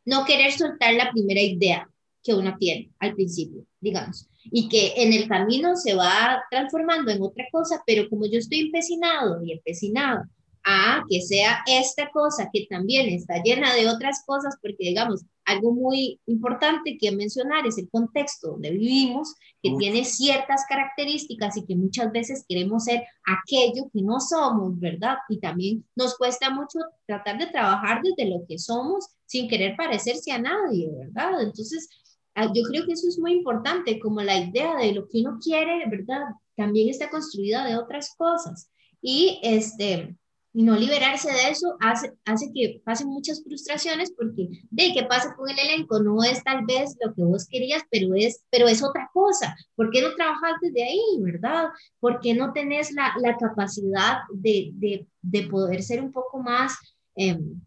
no 0.06 0.24
querer 0.24 0.52
soltar 0.52 0.94
la 0.94 1.10
primera 1.12 1.42
idea 1.42 1.88
que 2.22 2.32
uno 2.32 2.56
tiene 2.58 2.90
al 2.98 3.14
principio, 3.14 3.66
digamos, 3.78 4.26
y 4.44 4.68
que 4.70 4.94
en 4.96 5.12
el 5.12 5.28
camino 5.28 5.76
se 5.76 5.94
va 5.94 6.42
transformando 6.50 7.12
en 7.12 7.22
otra 7.22 7.44
cosa, 7.52 7.82
pero 7.86 8.08
como 8.08 8.24
yo 8.24 8.38
estoy 8.38 8.60
empecinado 8.60 9.44
y 9.44 9.52
empecinado 9.52 10.24
a 10.64 11.04
que 11.08 11.20
sea 11.20 11.62
esta 11.66 12.10
cosa 12.10 12.48
que 12.52 12.66
también 12.68 13.08
está 13.08 13.42
llena 13.42 13.74
de 13.74 13.88
otras 13.88 14.22
cosas, 14.26 14.56
porque 14.62 14.76
digamos, 14.80 15.24
algo 15.44 15.72
muy 15.72 16.20
importante 16.26 16.96
que 16.98 17.12
mencionar 17.12 17.66
es 17.66 17.76
el 17.76 17.90
contexto 17.90 18.52
donde 18.52 18.70
vivimos, 18.70 19.34
que 19.62 19.74
tiene 19.78 20.04
ciertas 20.04 20.64
características 20.68 21.56
y 21.56 21.66
que 21.66 21.76
muchas 21.76 22.10
veces 22.12 22.44
queremos 22.48 22.84
ser 22.84 23.02
aquello 23.24 23.90
que 23.92 24.02
no 24.02 24.20
somos, 24.20 24.78
¿verdad? 24.80 25.16
Y 25.28 25.38
también 25.38 25.84
nos 25.94 26.16
cuesta 26.16 26.50
mucho 26.50 26.78
tratar 27.06 27.38
de 27.38 27.46
trabajar 27.46 28.00
desde 28.02 28.30
lo 28.30 28.46
que 28.46 28.58
somos 28.58 29.06
sin 29.26 29.48
querer 29.48 29.76
parecerse 29.76 30.32
a 30.32 30.38
nadie, 30.38 30.90
¿verdad? 30.90 31.42
Entonces, 31.42 31.88
ah, 32.34 32.50
yo 32.54 32.62
creo 32.64 32.86
que 32.86 32.92
eso 32.92 33.08
es 33.08 33.18
muy 33.18 33.32
importante, 33.32 33.98
como 34.00 34.22
la 34.22 34.38
idea 34.38 34.76
de 34.76 34.92
lo 34.92 35.06
que 35.08 35.20
uno 35.20 35.38
quiere, 35.42 35.84
¿verdad? 35.90 36.22
También 36.56 36.88
está 36.88 37.10
construida 37.10 37.66
de 37.66 37.76
otras 37.76 38.14
cosas. 38.16 38.70
Y 39.02 39.40
este, 39.42 40.16
y 40.56 40.62
no 40.62 40.76
liberarse 40.76 41.30
de 41.32 41.50
eso 41.50 41.76
hace, 41.80 42.12
hace 42.24 42.52
que 42.54 42.80
pasen 42.84 43.08
muchas 43.08 43.42
frustraciones 43.42 44.12
porque 44.12 44.48
de 44.70 44.92
qué 44.94 45.02
pasa 45.02 45.34
con 45.34 45.50
el 45.50 45.58
elenco 45.58 46.00
no 46.00 46.22
es 46.22 46.44
tal 46.44 46.64
vez 46.64 46.96
lo 47.04 47.12
que 47.12 47.24
vos 47.24 47.46
querías 47.48 47.82
pero 47.90 48.14
es 48.14 48.44
pero 48.50 48.68
es 48.68 48.82
otra 48.82 49.10
cosa. 49.12 49.56
¿por 49.74 49.90
qué 49.90 50.00
no 50.00 50.14
trabajas 50.14 50.52
desde 50.62 50.84
ahí 50.84 51.00
verdad? 51.18 51.66
¿por 51.98 52.20
qué 52.20 52.34
no 52.34 52.52
tenés 52.52 52.92
la, 52.92 53.14
la 53.20 53.36
capacidad 53.36 54.18
de, 54.32 54.70
de, 54.74 55.06
de, 55.22 55.42
poder 55.48 55.82
ser 55.82 56.00
un 56.00 56.12
poco 56.12 56.38
más 56.38 56.76
em, 57.16 57.60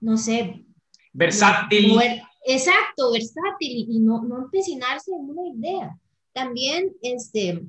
no 0.00 0.16
sé 0.16 0.64
versátil. 1.12 1.98
exacto 2.46 3.10
versátil 3.10 3.86
y 3.90 3.98
no, 3.98 4.22
no 4.22 4.44
empecinarse 4.44 5.10
en 5.10 5.30
una 5.30 5.48
idea 5.48 5.98
también 6.32 6.92
este 7.02 7.60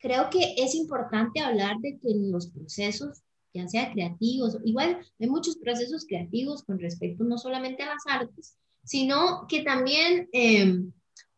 creo 0.00 0.28
que 0.28 0.54
es 0.56 0.74
importante 0.74 1.40
hablar 1.40 1.76
de 1.78 2.00
que 2.00 2.10
en 2.10 2.32
los 2.32 2.48
procesos 2.48 3.22
ya 3.54 3.68
sea 3.68 3.92
creativos, 3.92 4.56
igual 4.64 4.98
hay 5.18 5.28
muchos 5.28 5.56
procesos 5.56 6.06
creativos 6.06 6.62
con 6.62 6.78
respecto 6.78 7.24
no 7.24 7.38
solamente 7.38 7.82
a 7.82 7.86
las 7.86 8.02
artes, 8.08 8.56
sino 8.84 9.46
que 9.48 9.62
también 9.62 10.28
em, 10.32 10.92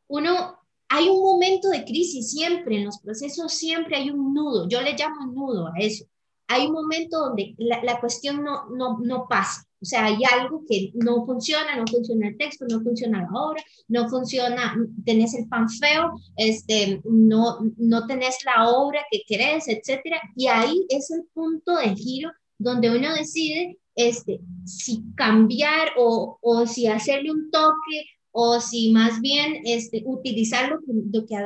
uno, 0.08 0.58
hay 0.88 1.08
un 1.08 1.20
momento 1.20 1.68
de 1.70 1.84
crisis 1.84 2.30
siempre, 2.30 2.76
en 2.76 2.84
los 2.84 2.98
procesos 2.98 3.52
siempre 3.52 3.96
hay 3.96 4.10
un 4.10 4.32
nudo, 4.32 4.68
yo 4.68 4.80
le 4.80 4.94
llamo 4.94 5.26
nudo 5.26 5.68
a 5.68 5.78
eso, 5.78 6.04
hay 6.46 6.66
un 6.66 6.72
momento 6.72 7.18
donde 7.18 7.54
la, 7.58 7.82
la 7.82 8.00
cuestión 8.00 8.42
no, 8.42 8.68
no, 8.70 8.98
no 8.98 9.26
pasa, 9.28 9.66
o 9.84 9.86
sea, 9.86 10.06
hay 10.06 10.16
algo 10.32 10.64
que 10.66 10.92
no 10.94 11.26
funciona, 11.26 11.76
no 11.76 11.84
funciona 11.86 12.28
el 12.28 12.38
texto, 12.38 12.64
no 12.66 12.80
funciona 12.80 13.20
la 13.20 13.38
obra, 13.38 13.62
no 13.88 14.08
funciona, 14.08 14.74
tenés 15.04 15.34
el 15.34 15.46
pan 15.46 15.68
feo, 15.68 16.10
este, 16.36 17.02
no, 17.04 17.58
no 17.76 18.06
tenés 18.06 18.38
la 18.46 18.70
obra 18.70 19.00
que 19.10 19.20
querés, 19.28 19.68
etcétera. 19.68 20.22
Y 20.34 20.46
ahí 20.46 20.86
es 20.88 21.10
el 21.10 21.24
punto 21.34 21.76
de 21.76 21.94
giro 21.94 22.30
donde 22.56 22.96
uno 22.96 23.14
decide 23.14 23.78
este, 23.94 24.40
si 24.64 25.02
cambiar 25.16 25.88
o, 25.98 26.38
o 26.40 26.66
si 26.66 26.86
hacerle 26.86 27.30
un 27.30 27.50
toque 27.50 28.06
o 28.30 28.58
si 28.62 28.90
más 28.90 29.20
bien 29.20 29.60
este, 29.66 30.02
utilizar 30.06 30.70
lo 30.70 30.78
que, 30.80 30.92
lo 31.12 31.26
que 31.26 31.36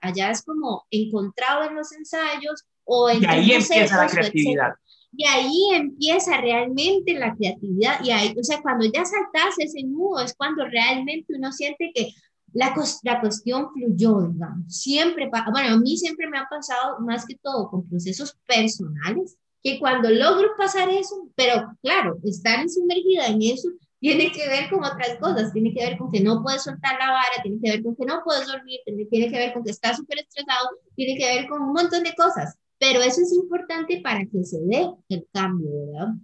allá 0.00 0.32
es 0.32 0.42
como 0.42 0.84
encontrado 0.90 1.68
en 1.68 1.76
los 1.76 1.92
ensayos 1.92 2.64
o 2.82 3.08
en 3.08 3.22
y 3.22 3.26
ahí 3.26 3.52
empieza 3.52 4.04
la 4.04 4.10
creatividad. 4.10 4.72
Y 5.14 5.26
ahí 5.26 5.68
empieza 5.74 6.40
realmente 6.40 7.14
la 7.14 7.34
creatividad. 7.34 8.02
Y 8.02 8.10
ahí, 8.10 8.34
o 8.38 8.42
sea, 8.42 8.62
cuando 8.62 8.86
ya 8.86 9.04
saltas 9.04 9.58
ese 9.58 9.82
nudo 9.82 10.20
es 10.20 10.34
cuando 10.34 10.64
realmente 10.66 11.34
uno 11.36 11.52
siente 11.52 11.92
que 11.94 12.12
la, 12.52 12.74
la 13.02 13.20
cuestión 13.20 13.70
fluyó, 13.72 14.28
digamos. 14.28 14.74
Siempre, 14.74 15.28
bueno, 15.28 15.74
a 15.74 15.78
mí 15.78 15.96
siempre 15.96 16.28
me 16.28 16.38
ha 16.38 16.46
pasado 16.48 17.00
más 17.00 17.26
que 17.26 17.36
todo 17.42 17.68
con 17.70 17.88
procesos 17.88 18.36
personales, 18.46 19.36
que 19.62 19.78
cuando 19.78 20.10
logro 20.10 20.48
pasar 20.56 20.88
eso, 20.90 21.28
pero 21.36 21.76
claro, 21.82 22.18
estar 22.24 22.68
sumergida 22.68 23.26
en 23.28 23.42
eso 23.42 23.68
tiene 24.00 24.32
que 24.32 24.48
ver 24.48 24.68
con 24.68 24.82
otras 24.82 25.16
cosas, 25.20 25.52
tiene 25.52 25.72
que 25.72 25.84
ver 25.84 25.96
con 25.96 26.10
que 26.10 26.20
no 26.20 26.42
puedes 26.42 26.64
soltar 26.64 26.98
la 26.98 27.12
vara, 27.12 27.40
tiene 27.40 27.60
que 27.62 27.70
ver 27.70 27.82
con 27.84 27.94
que 27.94 28.04
no 28.04 28.20
puedes 28.24 28.48
dormir, 28.48 28.80
tiene, 28.84 29.30
que 29.30 29.38
ver 29.38 29.52
con 29.52 29.62
que 29.62 29.70
estás 29.70 29.96
súper 29.96 30.18
estresado, 30.18 30.70
tiene 30.96 31.16
que 31.16 31.24
ver 31.24 31.48
con 31.48 31.62
un 31.62 31.72
montón 31.72 32.02
de 32.02 32.12
cosas. 32.14 32.56
Pero 32.82 33.00
eso 33.00 33.20
es 33.20 33.32
importante 33.32 34.00
para 34.00 34.26
que 34.26 34.42
se 34.42 34.58
dé 34.62 34.90
el 35.08 35.24
cambio, 35.32 35.70
¿verdad? 35.86 36.14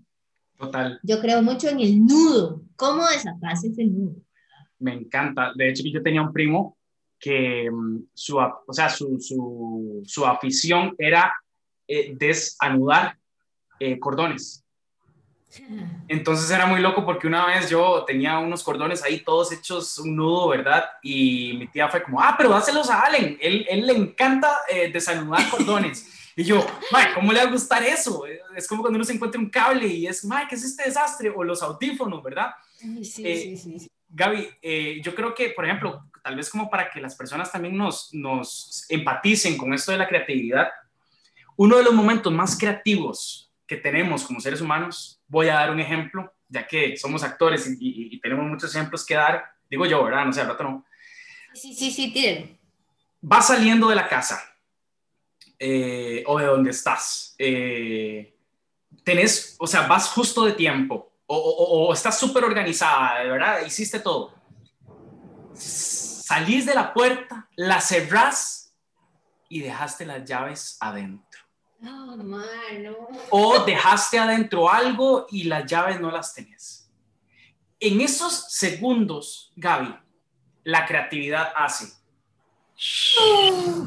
Total. 0.59 0.99
Yo 1.05 1.21
creo 1.21 1.40
mucho 1.40 1.68
en 1.68 1.79
el 1.79 2.05
nudo. 2.05 2.62
¿Cómo 2.75 3.07
desatarse 3.07 3.68
ese 3.68 3.85
nudo? 3.85 4.16
Me 4.81 4.92
encanta. 4.92 5.53
De 5.55 5.68
hecho, 5.68 5.85
yo 5.87 6.03
tenía 6.03 6.21
un 6.21 6.33
primo 6.33 6.77
que 7.16 7.71
mm, 7.71 8.09
su, 8.12 8.38
o 8.38 8.73
sea, 8.73 8.88
su, 8.88 9.21
su, 9.21 10.03
su 10.05 10.27
afición 10.27 10.97
era 10.99 11.33
eh, 11.87 12.16
desanudar 12.18 13.16
eh, 13.79 13.97
cordones. 14.01 14.64
Entonces 16.09 16.51
era 16.51 16.66
muy 16.66 16.81
loco 16.81 17.07
porque 17.07 17.29
una 17.29 17.47
vez 17.47 17.71
yo 17.71 18.05
tenía 18.05 18.37
unos 18.40 18.64
cordones 18.64 19.05
ahí 19.05 19.21
todos 19.21 19.53
hechos 19.53 19.97
un 19.99 20.16
nudo, 20.16 20.49
¿verdad? 20.49 20.87
Y 21.05 21.57
mi 21.57 21.68
tía 21.68 21.88
fue 21.88 22.03
como, 22.03 22.21
ah, 22.21 22.35
pero 22.37 22.51
dáselos 22.51 22.90
a 22.90 23.03
Allen, 23.03 23.38
él, 23.40 23.64
él 23.71 23.87
le 23.87 23.92
encanta 23.92 24.59
eh, 24.68 24.90
desanudar 24.92 25.49
cordones. 25.51 26.18
Y 26.38 26.44
yo, 26.44 26.64
Mae, 26.92 27.14
¿cómo 27.14 27.33
le 27.33 27.40
va 27.40 27.48
a 27.48 27.51
gustar 27.51 27.83
eso? 27.83 28.22
Es 28.55 28.68
como 28.68 28.83
cuando 28.83 28.96
uno 28.96 29.05
se 29.05 29.12
encuentra 29.12 29.40
un 29.40 29.51
cable 29.51 29.88
y 29.88 30.07
es, 30.07 30.24
Mae, 30.24 30.46
¿qué 30.46 30.55
es 30.55 30.62
este 30.62 30.85
desastre? 30.85 31.33
O 31.35 31.42
los 31.42 31.64
audífonos, 31.64 32.22
¿verdad? 32.22 32.51
Sí, 32.77 33.05
sí, 33.05 33.22
eh, 33.27 33.57
sí, 33.57 33.90
Gaby, 34.09 34.48
eh, 34.62 35.01
yo 35.03 35.16
creo 35.16 35.35
que, 35.35 35.51
por 35.51 35.64
ejemplo, 35.64 36.05
tal 36.22 36.37
vez 36.37 36.48
como 36.48 36.70
para 36.70 36.90
que 36.90 37.01
las 37.01 37.16
personas 37.16 37.51
también 37.51 37.77
nos, 37.77 38.14
nos 38.14 38.87
empaticen 38.88 39.59
con 39.59 39.74
esto 39.74 39.90
de 39.90 39.98
la 39.98 40.07
creatividad, 40.07 40.68
uno 41.57 41.77
de 41.77 41.83
los 41.83 41.92
momentos 41.92 42.33
más 42.33 42.57
creativos 42.57 43.53
que 43.66 43.77
tenemos 43.77 44.22
como 44.22 44.38
seres 44.38 44.61
humanos, 44.61 45.20
voy 45.27 45.48
a 45.48 45.55
dar 45.55 45.72
un 45.72 45.81
ejemplo, 45.81 46.33
ya 46.48 46.68
que 46.68 46.96
somos 46.96 47.24
actores 47.24 47.66
y, 47.81 48.14
y, 48.14 48.20
tenemos 48.20 48.46
muchos 48.46 48.72
ejemplos 48.72 49.05
que 49.05 49.14
dar, 49.14 49.44
digo 49.68 49.87
yo, 49.87 50.05
¿verdad? 50.05 50.24
No 50.24 50.33
sé, 50.33 50.42
al 50.42 50.46
rato 50.46 50.62
no. 50.62 50.87
Sí, 51.53 51.74
sí, 51.74 51.90
sí, 51.90 52.12
tiene. 52.12 52.61
Va 53.20 53.42
saliendo 53.42 53.88
de 53.88 53.96
la 53.96 54.07
casa, 54.07 54.48
eh, 55.59 56.23
o 56.27 56.38
de 56.38 56.47
dónde 56.47 56.71
estás. 56.71 57.35
Eh, 57.38 58.37
tenés, 59.05 59.57
o 59.59 59.66
sea, 59.66 59.87
vas 59.87 60.09
justo 60.09 60.44
de 60.44 60.53
tiempo 60.53 61.09
o, 61.31 61.92
estás 61.92 62.18
súper 62.18 62.44
organizada, 62.44 63.21
de 63.21 63.31
verdad, 63.31 63.66
hiciste 63.66 64.01
todo. 64.01 64.33
Salís 65.55 66.64
de 66.64 66.75
la 66.75 66.94
puerta, 66.94 67.49
la 67.57 67.81
cerrás 67.81 68.75
y 69.49 69.61
dejaste 69.61 70.07
las 70.07 70.25
llaves 70.25 70.77
adentro. 70.81 71.40
O 73.31 73.61
dejaste 73.64 74.18
adentro 74.18 74.71
algo 74.71 75.27
y 75.31 75.44
las 75.44 75.66
llaves 75.66 76.01
no 76.01 76.11
las 76.11 76.35
tenés. 76.35 76.90
En 77.79 78.01
esos 78.01 78.51
segundos, 78.51 79.53
Gaby, 79.55 79.94
la 80.64 80.87
creatividad 80.87 81.53
hace. 81.55 81.92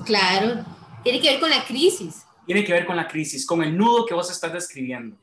Claro, 0.06 0.64
tiene 1.04 1.20
que 1.20 1.30
ver 1.30 1.40
con 1.40 1.50
la 1.50 1.64
crisis. 1.66 2.26
Tiene 2.46 2.64
que 2.64 2.74
ver 2.74 2.86
con 2.86 2.96
la 2.96 3.08
crisis, 3.08 3.46
con 3.46 3.64
el 3.64 3.78
nudo 3.78 4.06
que 4.06 4.14
vos 4.14 4.30
estás 4.30 4.54
describiendo. 4.54 5.18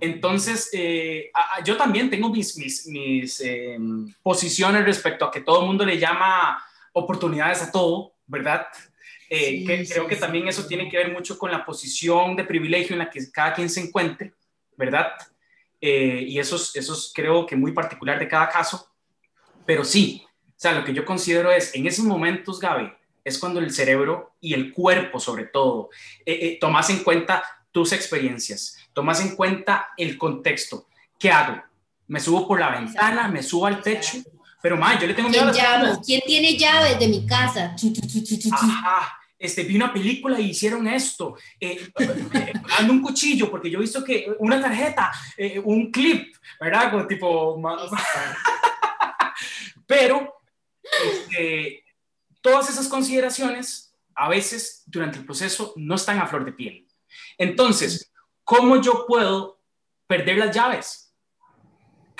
Entonces, 0.00 0.70
eh, 0.72 1.30
yo 1.64 1.76
también 1.76 2.08
tengo 2.08 2.30
mis, 2.30 2.56
mis, 2.56 2.86
mis 2.86 3.40
em, 3.40 4.12
posiciones 4.22 4.84
respecto 4.84 5.24
a 5.24 5.30
que 5.30 5.40
todo 5.40 5.60
el 5.60 5.66
mundo 5.66 5.84
le 5.84 5.98
llama 5.98 6.62
oportunidades 6.92 7.62
a 7.62 7.70
todo, 7.70 8.14
¿verdad? 8.26 8.66
Eh, 9.28 9.64
que, 9.64 9.86
creo 9.86 10.06
que 10.06 10.16
también 10.16 10.48
eso 10.48 10.66
tiene 10.66 10.88
que 10.88 10.96
ver 10.96 11.12
mucho 11.12 11.38
con 11.38 11.50
la 11.50 11.64
posición 11.64 12.34
de 12.36 12.44
privilegio 12.44 12.94
en 12.94 13.00
la 13.00 13.10
que 13.10 13.30
cada 13.30 13.52
quien 13.54 13.68
se 13.68 13.80
encuentre, 13.80 14.32
¿verdad? 14.76 15.12
Eh, 15.80 16.24
y 16.26 16.38
eso 16.38 16.56
es, 16.56 16.74
eso 16.74 16.94
es 16.94 17.12
creo 17.14 17.46
que 17.46 17.54
muy 17.54 17.72
particular 17.72 18.18
de 18.18 18.28
cada 18.28 18.48
caso, 18.48 18.90
pero 19.64 19.84
sí, 19.84 20.26
o 20.48 20.52
sea, 20.56 20.72
lo 20.72 20.84
que 20.84 20.92
yo 20.92 21.04
considero 21.04 21.50
es, 21.50 21.74
en 21.74 21.86
esos 21.86 22.04
momentos, 22.04 22.58
Gaby, 22.58 22.92
es 23.24 23.38
cuando 23.38 23.60
el 23.60 23.72
cerebro 23.72 24.34
y 24.40 24.54
el 24.54 24.72
cuerpo, 24.72 25.20
sobre 25.20 25.44
todo, 25.44 25.90
eh, 26.24 26.58
tomas 26.60 26.90
en 26.90 27.02
cuenta 27.02 27.42
tus 27.72 27.92
experiencias, 27.92 28.76
tomas 28.92 29.20
en 29.20 29.36
cuenta 29.36 29.90
el 29.96 30.18
contexto. 30.18 30.86
¿Qué 31.18 31.30
hago? 31.30 31.62
Me 32.08 32.20
subo 32.20 32.48
por 32.48 32.58
la 32.58 32.70
ventana, 32.70 33.28
me 33.28 33.42
subo 33.42 33.66
al 33.66 33.82
techo, 33.82 34.18
pero 34.62 34.76
más, 34.76 35.00
yo 35.00 35.06
le 35.06 35.14
tengo 35.14 35.28
miedo 35.28 35.48
a 35.48 36.00
¿Quién 36.04 36.22
tiene 36.26 36.56
llaves 36.56 36.98
de 36.98 37.08
mi 37.08 37.26
casa? 37.26 37.74
Ajá, 38.52 39.20
este, 39.40 39.62
vi 39.62 39.74
una 39.74 39.90
película 39.90 40.38
y 40.38 40.50
hicieron 40.50 40.86
esto, 40.86 41.36
eh, 41.58 41.88
eh, 41.98 42.52
ando 42.78 42.92
un 42.92 43.00
cuchillo, 43.00 43.50
porque 43.50 43.70
yo 43.70 43.78
he 43.78 43.82
visto 43.82 44.04
que 44.04 44.30
una 44.38 44.60
tarjeta, 44.60 45.10
eh, 45.36 45.58
un 45.58 45.90
clip, 45.90 46.36
¿verdad? 46.60 46.90
Como 46.90 47.06
tipo... 47.06 47.58
Pero 49.86 50.40
este, 51.04 51.84
todas 52.40 52.68
esas 52.70 52.88
consideraciones 52.88 53.94
a 54.14 54.28
veces 54.28 54.82
durante 54.86 55.18
el 55.18 55.24
proceso 55.24 55.72
no 55.76 55.94
están 55.94 56.18
a 56.18 56.26
flor 56.26 56.44
de 56.44 56.52
piel. 56.52 56.86
Entonces, 57.38 58.12
¿cómo 58.44 58.80
yo 58.80 59.06
puedo 59.06 59.60
perder 60.06 60.38
las 60.38 60.54
llaves? 60.54 61.10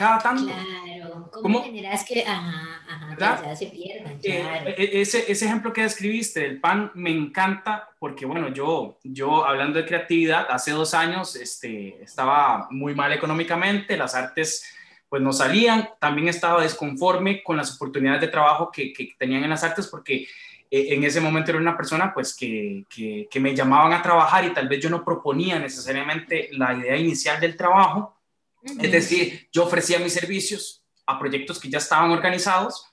cada 0.00 0.18
tanto. 0.18 0.46
Claro, 0.46 1.30
¿cómo, 1.30 1.62
generas 1.62 2.02
que 2.06 2.22
ajá, 2.22 2.80
ajá, 2.88 3.42
ya 3.44 3.54
se 3.54 3.66
pierdan? 3.66 4.18
Eh, 4.22 4.40
claro. 4.40 4.70
E, 4.70 5.02
ese, 5.02 5.30
ese 5.30 5.44
ejemplo 5.44 5.74
que 5.74 5.82
describiste 5.82 6.40
del 6.40 6.58
pan 6.58 6.90
me 6.94 7.10
encanta 7.10 7.90
porque, 7.98 8.24
bueno, 8.24 8.48
yo, 8.48 8.98
yo 9.04 9.44
hablando 9.44 9.78
de 9.78 9.84
creatividad, 9.84 10.46
hace 10.48 10.70
dos 10.70 10.94
años 10.94 11.36
este, 11.36 12.02
estaba 12.02 12.66
muy 12.70 12.94
mal 12.94 13.12
económicamente, 13.12 13.98
las 13.98 14.14
artes 14.14 14.64
pues 15.10 15.20
no 15.20 15.32
salían, 15.32 15.90
también 15.98 16.28
estaba 16.28 16.62
desconforme 16.62 17.42
con 17.42 17.58
las 17.58 17.74
oportunidades 17.74 18.22
de 18.22 18.28
trabajo 18.28 18.70
que, 18.72 18.92
que 18.94 19.12
tenían 19.18 19.44
en 19.44 19.50
las 19.50 19.64
artes 19.64 19.88
porque 19.88 20.26
eh, 20.70 20.94
en 20.94 21.04
ese 21.04 21.20
momento 21.20 21.50
era 21.50 21.60
una 21.60 21.76
persona 21.76 22.14
pues 22.14 22.34
que, 22.34 22.86
que, 22.88 23.28
que 23.30 23.40
me 23.40 23.54
llamaban 23.54 23.92
a 23.92 24.02
trabajar 24.02 24.46
y 24.46 24.54
tal 24.54 24.68
vez 24.68 24.80
yo 24.80 24.88
no 24.88 25.04
proponía 25.04 25.58
necesariamente 25.58 26.48
la 26.52 26.74
idea 26.74 26.96
inicial 26.96 27.38
del 27.38 27.56
trabajo 27.56 28.16
es 28.62 28.92
decir, 28.92 29.48
yo 29.52 29.64
ofrecía 29.64 29.98
mis 29.98 30.12
servicios 30.12 30.82
a 31.06 31.18
proyectos 31.18 31.58
que 31.58 31.70
ya 31.70 31.78
estaban 31.78 32.10
organizados. 32.10 32.84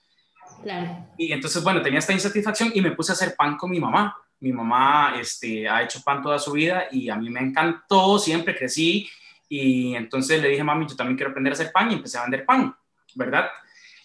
Y 1.17 1.31
entonces, 1.31 1.63
bueno, 1.63 1.81
tenía 1.81 1.99
esta 1.99 2.13
insatisfacción 2.13 2.71
y 2.73 2.81
me 2.81 2.91
puse 2.91 3.11
a 3.11 3.15
hacer 3.15 3.35
pan 3.35 3.57
con 3.57 3.69
mi 3.69 3.79
mamá. 3.79 4.15
Mi 4.39 4.51
mamá 4.51 5.15
este, 5.19 5.67
ha 5.67 5.83
hecho 5.83 6.01
pan 6.01 6.21
toda 6.21 6.39
su 6.39 6.51
vida 6.51 6.87
y 6.91 7.09
a 7.09 7.15
mí 7.15 7.29
me 7.29 7.41
encantó, 7.41 8.17
siempre 8.17 8.55
crecí. 8.55 9.09
Y 9.49 9.95
entonces 9.95 10.41
le 10.41 10.49
dije, 10.49 10.63
mami, 10.63 10.87
yo 10.87 10.95
también 10.95 11.15
quiero 11.15 11.31
aprender 11.31 11.53
a 11.53 11.55
hacer 11.55 11.71
pan 11.71 11.91
y 11.91 11.95
empecé 11.95 12.17
a 12.17 12.23
vender 12.23 12.45
pan, 12.45 12.75
¿verdad? 13.15 13.47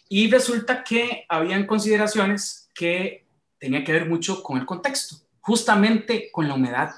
Y 0.08 0.30
resulta 0.30 0.84
que 0.84 1.24
habían 1.28 1.66
consideraciones 1.66 2.70
que 2.74 3.24
tenían 3.58 3.84
que 3.84 3.92
ver 3.92 4.08
mucho 4.08 4.42
con 4.42 4.58
el 4.58 4.66
contexto, 4.66 5.16
justamente 5.40 6.30
con 6.30 6.48
la 6.48 6.54
humedad 6.54 6.90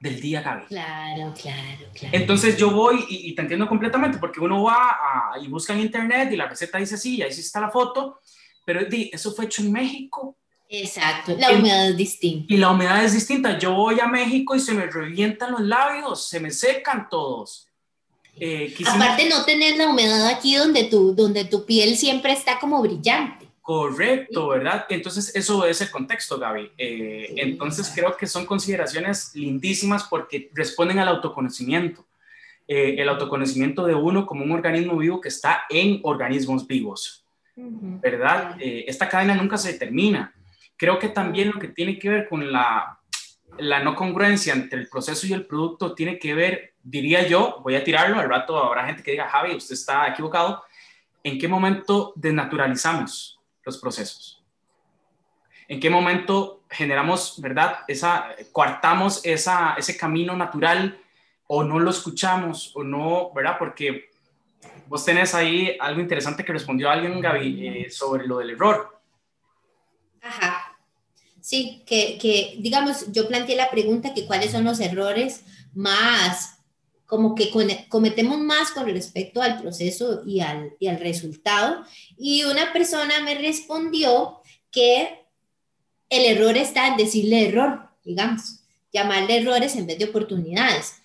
del 0.00 0.20
día, 0.20 0.42
Gaby. 0.42 0.66
Claro, 0.66 1.34
claro, 1.40 1.86
claro. 1.92 2.16
Entonces 2.16 2.56
yo 2.56 2.70
voy 2.70 3.04
y, 3.08 3.34
te 3.34 3.42
entiendo 3.42 3.68
completamente, 3.68 4.18
porque 4.18 4.40
uno 4.40 4.62
va 4.62 5.32
y 5.42 5.48
busca 5.48 5.72
en 5.72 5.80
internet 5.80 6.30
y 6.32 6.36
la 6.36 6.48
receta 6.48 6.78
dice 6.78 6.94
así, 6.94 7.16
y 7.16 7.22
ahí 7.22 7.32
sí 7.32 7.40
está 7.40 7.60
la 7.60 7.70
foto, 7.70 8.20
pero 8.64 8.80
eso 8.90 9.32
fue 9.32 9.46
hecho 9.46 9.62
en 9.62 9.72
México. 9.72 10.36
Exacto, 10.70 11.34
la 11.38 11.52
humedad 11.52 11.88
es 11.88 11.96
distinta. 11.96 12.52
Y 12.52 12.58
la 12.58 12.70
humedad 12.70 13.02
es 13.02 13.14
distinta. 13.14 13.58
Yo 13.58 13.72
voy 13.74 14.00
a 14.00 14.06
México 14.06 14.54
y 14.54 14.60
se 14.60 14.74
me 14.74 14.86
revientan 14.86 15.52
los 15.52 15.62
labios, 15.62 16.28
se 16.28 16.40
me 16.40 16.50
secan 16.50 17.08
todos. 17.08 17.68
Eh, 18.38 18.74
Aparte 18.86 19.28
no 19.28 19.44
tener 19.44 19.76
la 19.76 19.88
humedad 19.88 20.28
aquí 20.28 20.54
donde 20.54 20.84
tu, 20.84 21.14
donde 21.14 21.46
tu 21.46 21.64
piel 21.64 21.96
siempre 21.96 22.32
está 22.32 22.58
como 22.58 22.80
brillante. 22.82 23.48
Correcto, 23.62 24.48
¿verdad? 24.48 24.86
Entonces, 24.88 25.34
eso 25.34 25.64
es 25.66 25.80
el 25.80 25.90
contexto, 25.90 26.38
Gaby. 26.38 26.70
Eh, 26.78 27.34
entonces, 27.36 27.90
creo 27.94 28.16
que 28.16 28.26
son 28.26 28.46
consideraciones 28.46 29.34
lindísimas 29.34 30.04
porque 30.04 30.50
responden 30.54 30.98
al 30.98 31.08
autoconocimiento. 31.08 32.06
Eh, 32.66 32.96
el 32.98 33.08
autoconocimiento 33.08 33.86
de 33.86 33.94
uno 33.94 34.26
como 34.26 34.44
un 34.44 34.52
organismo 34.52 34.96
vivo 34.98 35.20
que 35.20 35.28
está 35.28 35.62
en 35.70 36.00
organismos 36.02 36.66
vivos, 36.66 37.24
¿verdad? 37.56 38.56
Esta 38.60 39.08
cadena 39.08 39.34
nunca 39.34 39.56
se 39.56 39.72
termina. 39.72 40.34
Creo 40.78 40.98
que 40.98 41.10
también 41.10 41.50
lo 41.52 41.60
que 41.60 41.68
tiene 41.68 41.98
que 41.98 42.08
ver 42.08 42.28
con 42.28 42.50
la, 42.50 42.98
la 43.58 43.82
no 43.82 43.94
congruencia 43.94 44.54
entre 44.54 44.80
el 44.80 44.88
proceso 44.88 45.26
y 45.26 45.34
el 45.34 45.44
producto 45.44 45.94
tiene 45.94 46.18
que 46.18 46.32
ver, 46.34 46.74
diría 46.82 47.26
yo, 47.26 47.60
voy 47.62 47.74
a 47.76 47.84
tirarlo, 47.84 48.18
al 48.18 48.30
rato 48.30 48.56
habrá 48.56 48.86
gente 48.86 49.02
que 49.02 49.10
diga, 49.10 49.28
Javi, 49.28 49.54
usted 49.54 49.74
está 49.74 50.08
equivocado, 50.08 50.64
¿en 51.22 51.38
qué 51.38 51.48
momento 51.48 52.14
desnaturalizamos? 52.16 53.34
los 53.68 53.78
procesos? 53.78 54.42
¿En 55.68 55.78
qué 55.78 55.90
momento 55.90 56.64
generamos, 56.70 57.40
verdad, 57.40 57.80
esa, 57.86 58.34
coartamos 58.52 59.24
esa, 59.24 59.74
ese 59.74 59.96
camino 59.96 60.34
natural 60.34 60.98
o 61.46 61.62
no 61.62 61.78
lo 61.78 61.90
escuchamos 61.90 62.72
o 62.74 62.82
no, 62.82 63.30
verdad? 63.34 63.56
Porque 63.58 64.08
vos 64.86 65.04
tenés 65.04 65.34
ahí 65.34 65.76
algo 65.78 66.00
interesante 66.00 66.44
que 66.44 66.52
respondió 66.52 66.90
alguien, 66.90 67.20
Gaby, 67.20 67.66
eh, 67.66 67.90
sobre 67.90 68.26
lo 68.26 68.38
del 68.38 68.50
error. 68.50 68.98
Ajá. 70.22 70.57
Sí, 71.48 71.82
que, 71.86 72.18
que, 72.18 72.56
digamos, 72.58 73.10
yo 73.10 73.26
planteé 73.26 73.56
la 73.56 73.70
pregunta 73.70 74.12
que 74.12 74.26
cuáles 74.26 74.50
son 74.50 74.64
los 74.64 74.80
errores 74.80 75.44
más 75.72 76.58
como 77.06 77.34
que 77.34 77.50
cometemos 77.88 78.38
más 78.38 78.70
con 78.72 78.84
respecto 78.84 79.40
al 79.40 79.58
proceso 79.58 80.20
y 80.26 80.40
al, 80.40 80.76
y 80.78 80.88
al 80.88 81.00
resultado. 81.00 81.86
Y 82.18 82.44
una 82.44 82.70
persona 82.74 83.22
me 83.22 83.34
respondió 83.34 84.42
que 84.70 85.24
el 86.10 86.26
error 86.26 86.54
está 86.58 86.88
en 86.88 86.98
decirle 86.98 87.48
error, 87.48 87.92
digamos, 88.04 88.60
llamarle 88.92 89.38
errores 89.38 89.74
en 89.76 89.86
vez 89.86 89.98
de 89.98 90.04
oportunidades. 90.04 90.96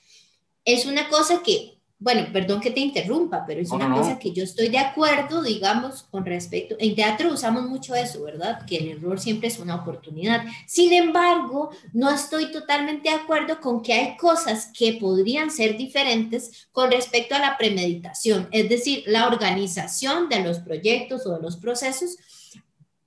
Es 0.65 0.85
una 0.85 1.07
cosa 1.07 1.41
que 1.41 1.72
bueno, 2.03 2.27
perdón 2.33 2.59
que 2.59 2.71
te 2.71 2.81
interrumpa, 2.81 3.45
pero 3.47 3.61
es 3.61 3.71
una 3.71 3.89
cosa 3.89 4.19
que 4.19 4.33
yo 4.33 4.43
estoy 4.43 4.67
de 4.67 4.77
acuerdo, 4.77 5.41
digamos, 5.41 6.03
con 6.11 6.25
respecto, 6.25 6.75
en 6.77 6.95
teatro 6.95 7.31
usamos 7.31 7.63
mucho 7.63 7.95
eso, 7.95 8.21
¿verdad? 8.23 8.65
Que 8.65 8.75
el 8.75 8.89
error 8.89 9.21
siempre 9.21 9.47
es 9.47 9.57
una 9.57 9.75
oportunidad. 9.75 10.43
Sin 10.67 10.91
embargo, 10.91 11.69
no 11.93 12.11
estoy 12.11 12.51
totalmente 12.51 13.09
de 13.09 13.15
acuerdo 13.15 13.61
con 13.61 13.81
que 13.81 13.93
hay 13.93 14.17
cosas 14.17 14.69
que 14.77 14.97
podrían 14.99 15.49
ser 15.49 15.77
diferentes 15.77 16.67
con 16.73 16.91
respecto 16.91 17.35
a 17.35 17.39
la 17.39 17.57
premeditación, 17.57 18.49
es 18.51 18.67
decir, 18.67 19.05
la 19.07 19.27
organización 19.27 20.27
de 20.27 20.41
los 20.43 20.59
proyectos 20.59 21.25
o 21.25 21.37
de 21.37 21.41
los 21.41 21.55
procesos 21.55 22.17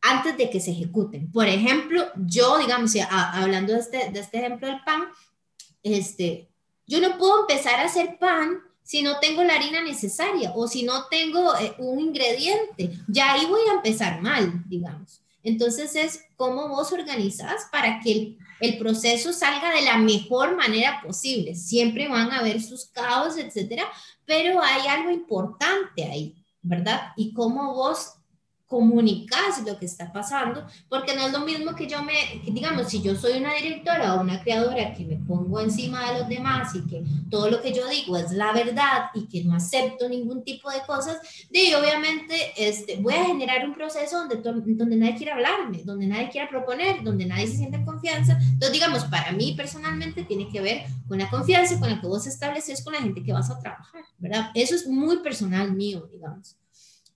antes 0.00 0.38
de 0.38 0.48
que 0.48 0.58
se 0.60 0.70
ejecuten. 0.70 1.30
Por 1.30 1.48
ejemplo, 1.48 2.06
yo, 2.16 2.56
digamos, 2.56 2.94
hablando 3.10 3.74
de 3.74 3.80
este, 3.80 4.10
de 4.10 4.20
este 4.20 4.38
ejemplo 4.38 4.68
del 4.68 4.82
pan, 4.84 5.02
este, 5.82 6.48
yo 6.86 6.98
no 7.02 7.18
puedo 7.18 7.40
empezar 7.40 7.74
a 7.80 7.84
hacer 7.84 8.16
pan 8.18 8.62
si 8.86 9.02
no 9.02 9.18
tengo 9.18 9.42
la 9.42 9.56
harina 9.56 9.82
necesaria 9.82 10.52
o 10.54 10.68
si 10.68 10.84
no 10.84 11.08
tengo 11.08 11.56
eh, 11.56 11.74
un 11.78 11.98
ingrediente. 11.98 12.92
Ya 13.08 13.32
ahí 13.32 13.44
voy 13.46 13.62
a 13.68 13.74
empezar 13.74 14.22
mal, 14.22 14.62
digamos. 14.68 15.20
Entonces 15.42 15.96
es 15.96 16.24
cómo 16.36 16.68
vos 16.68 16.92
organizás 16.92 17.66
para 17.72 17.98
que 17.98 18.12
el, 18.12 18.38
el, 18.60 18.78
proceso 18.78 19.32
salga 19.32 19.72
de 19.72 19.82
la 19.82 19.98
mejor 19.98 20.56
manera 20.56 21.00
posible. 21.04 21.56
Siempre 21.56 22.08
van 22.08 22.30
a 22.30 22.38
haber 22.38 22.62
sus 22.62 22.86
caos, 22.86 23.36
etcétera, 23.36 23.88
pero 24.24 24.62
hay 24.62 24.86
algo 24.86 25.10
importante 25.10 26.04
ahí, 26.04 26.36
¿verdad? 26.62 27.12
Y 27.16 27.32
cómo 27.32 27.74
vos 27.74 28.12
comunicas 28.66 29.64
lo 29.64 29.78
que 29.78 29.86
está 29.86 30.12
pasando, 30.12 30.66
porque 30.88 31.14
no 31.14 31.26
es 31.26 31.32
lo 31.32 31.40
mismo 31.40 31.74
que 31.76 31.86
yo 31.86 32.02
me, 32.02 32.14
digamos, 32.44 32.88
si 32.88 33.00
yo 33.00 33.14
soy 33.14 33.38
una 33.38 33.54
directora 33.54 34.14
o 34.14 34.20
una 34.20 34.42
creadora 34.42 34.92
que 34.92 35.04
me 35.04 35.16
pongo 35.16 35.60
encima 35.60 36.10
de 36.10 36.18
los 36.18 36.28
demás 36.28 36.74
y 36.74 36.84
que 36.86 37.04
todo 37.30 37.48
lo 37.48 37.62
que 37.62 37.72
yo 37.72 37.88
digo 37.88 38.16
es 38.16 38.32
la 38.32 38.52
verdad 38.52 39.10
y 39.14 39.28
que 39.28 39.44
no 39.44 39.54
acepto 39.54 40.08
ningún 40.08 40.42
tipo 40.42 40.68
de 40.70 40.80
cosas, 40.84 41.18
de 41.50 41.76
obviamente 41.76 42.34
este, 42.56 42.96
voy 42.96 43.14
a 43.14 43.26
generar 43.26 43.64
un 43.64 43.74
proceso 43.74 44.26
donde, 44.26 44.36
donde 44.74 44.96
nadie 44.96 45.16
quiera 45.16 45.34
hablarme, 45.34 45.82
donde 45.84 46.08
nadie 46.08 46.30
quiera 46.30 46.48
proponer, 46.48 47.04
donde 47.04 47.24
nadie 47.24 47.46
se 47.46 47.58
siente 47.58 47.76
en 47.76 47.84
confianza. 47.84 48.36
Entonces, 48.40 48.72
digamos, 48.72 49.04
para 49.04 49.30
mí 49.30 49.54
personalmente 49.56 50.24
tiene 50.24 50.48
que 50.48 50.60
ver 50.60 50.82
con 51.06 51.18
la 51.18 51.30
confianza 51.30 51.78
con 51.78 51.88
la 51.88 52.00
que 52.00 52.06
vos 52.08 52.26
estableces 52.26 52.82
con 52.82 52.94
la 52.94 53.00
gente 53.00 53.22
que 53.22 53.32
vas 53.32 53.48
a 53.48 53.60
trabajar, 53.60 54.02
¿verdad? 54.18 54.50
Eso 54.54 54.74
es 54.74 54.88
muy 54.88 55.18
personal 55.18 55.72
mío, 55.72 56.08
digamos. 56.12 56.56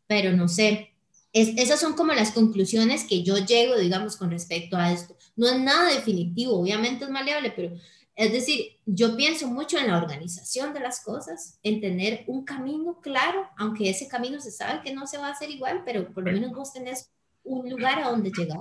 Pero 0.06 0.32
no 0.32 0.48
sé, 0.48 0.90
esas 1.32 1.80
son 1.80 1.94
como 1.94 2.12
las 2.12 2.32
conclusiones 2.32 3.04
que 3.04 3.22
yo 3.22 3.38
llego, 3.38 3.76
digamos, 3.76 4.16
con 4.16 4.30
respecto 4.30 4.76
a 4.76 4.92
esto. 4.92 5.16
No 5.36 5.48
es 5.48 5.60
nada 5.60 5.90
definitivo, 5.90 6.58
obviamente 6.58 7.04
es 7.04 7.10
maleable, 7.10 7.52
pero 7.54 7.72
es 8.16 8.32
decir, 8.32 8.78
yo 8.84 9.16
pienso 9.16 9.46
mucho 9.46 9.78
en 9.78 9.86
la 9.86 9.96
organización 9.96 10.74
de 10.74 10.80
las 10.80 11.02
cosas, 11.02 11.58
en 11.62 11.80
tener 11.80 12.24
un 12.26 12.44
camino 12.44 13.00
claro, 13.00 13.48
aunque 13.56 13.88
ese 13.88 14.08
camino 14.08 14.40
se 14.40 14.50
sabe 14.50 14.82
que 14.82 14.92
no 14.92 15.06
se 15.06 15.18
va 15.18 15.28
a 15.28 15.32
hacer 15.32 15.50
igual, 15.50 15.82
pero 15.84 16.12
por 16.12 16.24
lo 16.24 16.32
menos 16.32 16.52
vos 16.52 16.72
tenés 16.72 17.10
un 17.44 17.70
lugar 17.70 18.00
a 18.00 18.10
donde 18.10 18.30
llegar. 18.30 18.58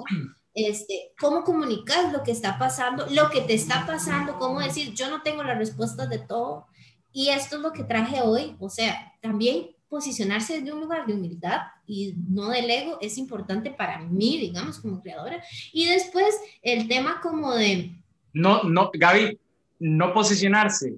Este, 0.53 1.13
cómo 1.19 1.43
comunicar 1.43 2.11
lo 2.11 2.23
que 2.23 2.31
está 2.31 2.57
pasando, 2.57 3.05
lo 3.09 3.29
que 3.29 3.41
te 3.41 3.53
está 3.53 3.85
pasando, 3.85 4.39
cómo 4.39 4.59
decir, 4.59 4.93
yo 4.93 5.09
no 5.09 5.21
tengo 5.23 5.43
la 5.43 5.55
respuesta 5.55 6.07
de 6.07 6.19
todo 6.19 6.67
y 7.11 7.29
esto 7.29 7.57
es 7.57 7.61
lo 7.61 7.73
que 7.73 7.83
traje 7.83 8.21
hoy, 8.21 8.55
o 8.59 8.69
sea, 8.69 9.13
también 9.21 9.71
posicionarse 9.89 10.59
desde 10.59 10.71
un 10.71 10.81
lugar 10.81 11.05
de 11.05 11.13
humildad 11.13 11.61
y 11.85 12.13
no 12.29 12.49
del 12.49 12.69
ego 12.69 12.99
es 13.01 13.17
importante 13.17 13.71
para 13.71 13.99
mí, 13.99 14.37
digamos, 14.37 14.79
como 14.79 15.01
creadora. 15.01 15.43
Y 15.73 15.87
después 15.87 16.39
el 16.61 16.87
tema 16.87 17.19
como 17.21 17.53
de... 17.55 17.95
No, 18.31 18.63
no, 18.63 18.91
Gaby, 18.93 19.39
no 19.79 20.13
posicionarse 20.13 20.93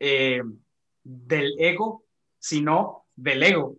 eh, 0.00 0.42
del 1.04 1.54
ego, 1.58 2.04
sino 2.38 3.06
del 3.14 3.42
ego. 3.42 3.76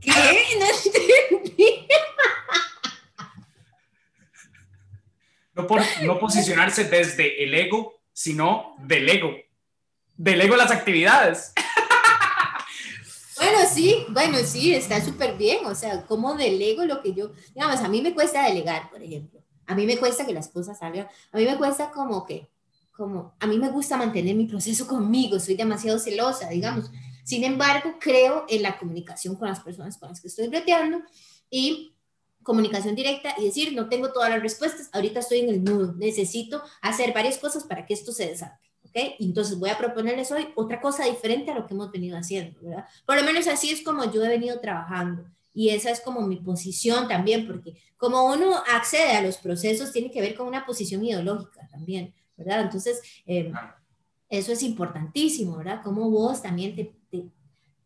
¿Qué? 0.00 0.10
No 0.58 0.66
entendí. 0.66 1.86
No, 5.54 5.66
por, 5.66 5.82
no 6.02 6.18
posicionarse 6.18 6.84
desde 6.84 7.44
el 7.44 7.54
ego, 7.54 8.00
sino 8.12 8.74
del 8.78 9.08
ego. 9.08 9.36
Del 10.16 10.40
ego 10.40 10.56
las 10.56 10.70
actividades. 10.70 11.52
Bueno, 13.40 13.58
sí, 13.72 14.04
bueno, 14.10 14.36
sí, 14.44 14.74
está 14.74 15.02
súper 15.02 15.38
bien. 15.38 15.64
O 15.64 15.74
sea, 15.74 16.04
como 16.04 16.34
delego 16.34 16.84
lo 16.84 17.00
que 17.00 17.14
yo, 17.14 17.32
digamos, 17.54 17.80
a 17.80 17.88
mí 17.88 18.02
me 18.02 18.14
cuesta 18.14 18.44
delegar, 18.44 18.90
por 18.90 19.02
ejemplo. 19.02 19.40
A 19.66 19.74
mí 19.74 19.86
me 19.86 19.96
cuesta 19.96 20.26
que 20.26 20.34
las 20.34 20.48
cosas 20.48 20.78
salgan. 20.78 21.08
A 21.32 21.38
mí 21.38 21.46
me 21.46 21.56
cuesta 21.56 21.90
como 21.90 22.26
que, 22.26 22.50
como, 22.92 23.34
a 23.40 23.46
mí 23.46 23.58
me 23.58 23.70
gusta 23.70 23.96
mantener 23.96 24.34
mi 24.36 24.44
proceso 24.44 24.86
conmigo. 24.86 25.40
Soy 25.40 25.54
demasiado 25.54 25.98
celosa, 25.98 26.50
digamos. 26.50 26.90
Sin 27.24 27.42
embargo, 27.44 27.94
creo 27.98 28.44
en 28.46 28.60
la 28.62 28.78
comunicación 28.78 29.36
con 29.36 29.48
las 29.48 29.60
personas 29.60 29.96
con 29.96 30.10
las 30.10 30.20
que 30.20 30.28
estoy 30.28 30.48
breteando 30.48 31.00
y 31.48 31.94
comunicación 32.42 32.94
directa 32.94 33.34
y 33.38 33.44
decir, 33.44 33.72
no 33.74 33.88
tengo 33.88 34.12
todas 34.12 34.28
las 34.28 34.42
respuestas, 34.42 34.90
ahorita 34.92 35.20
estoy 35.20 35.40
en 35.40 35.48
el 35.50 35.64
nudo, 35.64 35.94
necesito 35.94 36.62
hacer 36.82 37.14
varias 37.14 37.38
cosas 37.38 37.64
para 37.64 37.86
que 37.86 37.94
esto 37.94 38.12
se 38.12 38.26
desate. 38.26 38.69
¿Ok? 38.90 39.14
Entonces 39.20 39.58
voy 39.58 39.70
a 39.70 39.78
proponerles 39.78 40.30
hoy 40.32 40.48
otra 40.54 40.80
cosa 40.80 41.04
diferente 41.04 41.50
a 41.50 41.54
lo 41.54 41.66
que 41.66 41.74
hemos 41.74 41.90
venido 41.90 42.18
haciendo, 42.18 42.60
¿verdad? 42.60 42.84
Por 43.06 43.16
lo 43.16 43.24
menos 43.24 43.46
así 43.46 43.70
es 43.70 43.82
como 43.82 44.10
yo 44.12 44.24
he 44.24 44.28
venido 44.28 44.60
trabajando 44.60 45.24
y 45.54 45.70
esa 45.70 45.90
es 45.90 46.00
como 46.00 46.20
mi 46.26 46.36
posición 46.36 47.08
también, 47.08 47.46
porque 47.46 47.74
como 47.96 48.26
uno 48.26 48.56
accede 48.72 49.16
a 49.16 49.22
los 49.22 49.36
procesos, 49.36 49.92
tiene 49.92 50.10
que 50.10 50.20
ver 50.20 50.34
con 50.34 50.46
una 50.46 50.64
posición 50.64 51.04
ideológica 51.04 51.66
también, 51.70 52.14
¿verdad? 52.36 52.62
Entonces, 52.62 53.00
eh, 53.26 53.52
eso 54.28 54.52
es 54.52 54.62
importantísimo, 54.62 55.56
¿verdad? 55.56 55.82
Como 55.82 56.08
vos 56.10 56.40
también 56.40 56.76
te, 56.76 56.94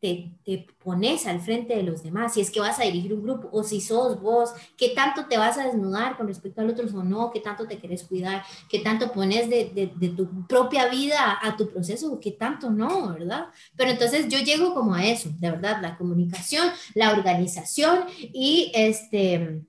te, 0.01 0.67
pones 0.83 1.27
al 1.27 1.41
frente 1.41 1.75
de 1.75 1.83
los 1.83 2.03
demás, 2.03 2.35
si 2.35 2.41
es 2.41 2.51
que 2.51 2.61
vas 2.61 2.79
a 2.79 2.85
dirigir 2.85 3.15
un 3.15 3.23
grupo 3.23 3.49
o 3.53 3.63
si 3.63 3.81
sos 3.81 4.21
vos, 4.21 4.51
qué 4.77 4.91
tanto 4.91 5.27
te 5.27 5.39
vas 5.39 5.57
a 5.57 5.65
desnudar 5.65 6.17
con 6.17 6.27
respecto 6.27 6.61
al 6.61 6.71
otro 6.71 6.87
o 6.87 7.03
no, 7.03 7.31
qué 7.31 7.41
tanto 7.41 7.67
te 7.67 7.79
querés 7.79 8.05
cuidar, 8.05 8.45
qué 8.69 8.81
tanto 8.81 9.11
pones 9.13 9.49
de, 9.49 9.93
de, 9.97 10.09
tu 10.11 10.47
propia 10.47 10.89
vida 10.89 11.39
a 11.41 11.57
tu 11.57 11.71
proceso 11.71 12.13
o 12.13 12.21
qué 12.21 12.33
tanto 12.33 12.71
no, 12.71 13.15
¿verdad? 13.15 13.47
Pero 13.77 13.91
entonces 13.91 14.29
yo 14.29 14.39
llego 14.41 14.75
como 14.75 14.95
a 14.95 15.05
eso, 15.07 15.31
de 15.39 15.51
verdad, 15.51 15.79
la 15.81 15.97
comunicación, 15.97 16.69
la 16.95 17.13
organización 17.13 18.05
y 18.19 18.71
este... 18.75 19.63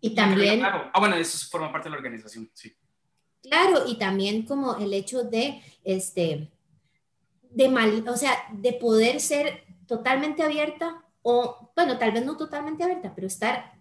Y 0.00 0.14
también... 0.14 0.62
Ah, 0.62 0.92
bueno, 1.00 1.16
eso 1.16 1.48
forma 1.50 1.72
parte 1.72 1.88
de 1.88 1.92
la 1.92 1.96
organización, 1.96 2.50
sí. 2.52 2.74
Claro, 3.42 3.84
y 3.86 3.96
también 3.96 4.42
como 4.42 4.76
el 4.76 4.92
hecho 4.94 5.24
de, 5.24 5.62
este, 5.82 6.50
de 7.54 7.68
mal, 7.68 8.06
o 8.08 8.16
sea, 8.16 8.32
de 8.52 8.72
poder 8.72 9.20
ser 9.20 9.64
totalmente 9.86 10.42
abierta 10.42 11.02
o, 11.22 11.72
bueno, 11.74 11.96
tal 11.98 12.12
vez 12.12 12.24
no 12.24 12.36
totalmente 12.36 12.84
abierta, 12.84 13.12
pero 13.14 13.26
estar, 13.26 13.72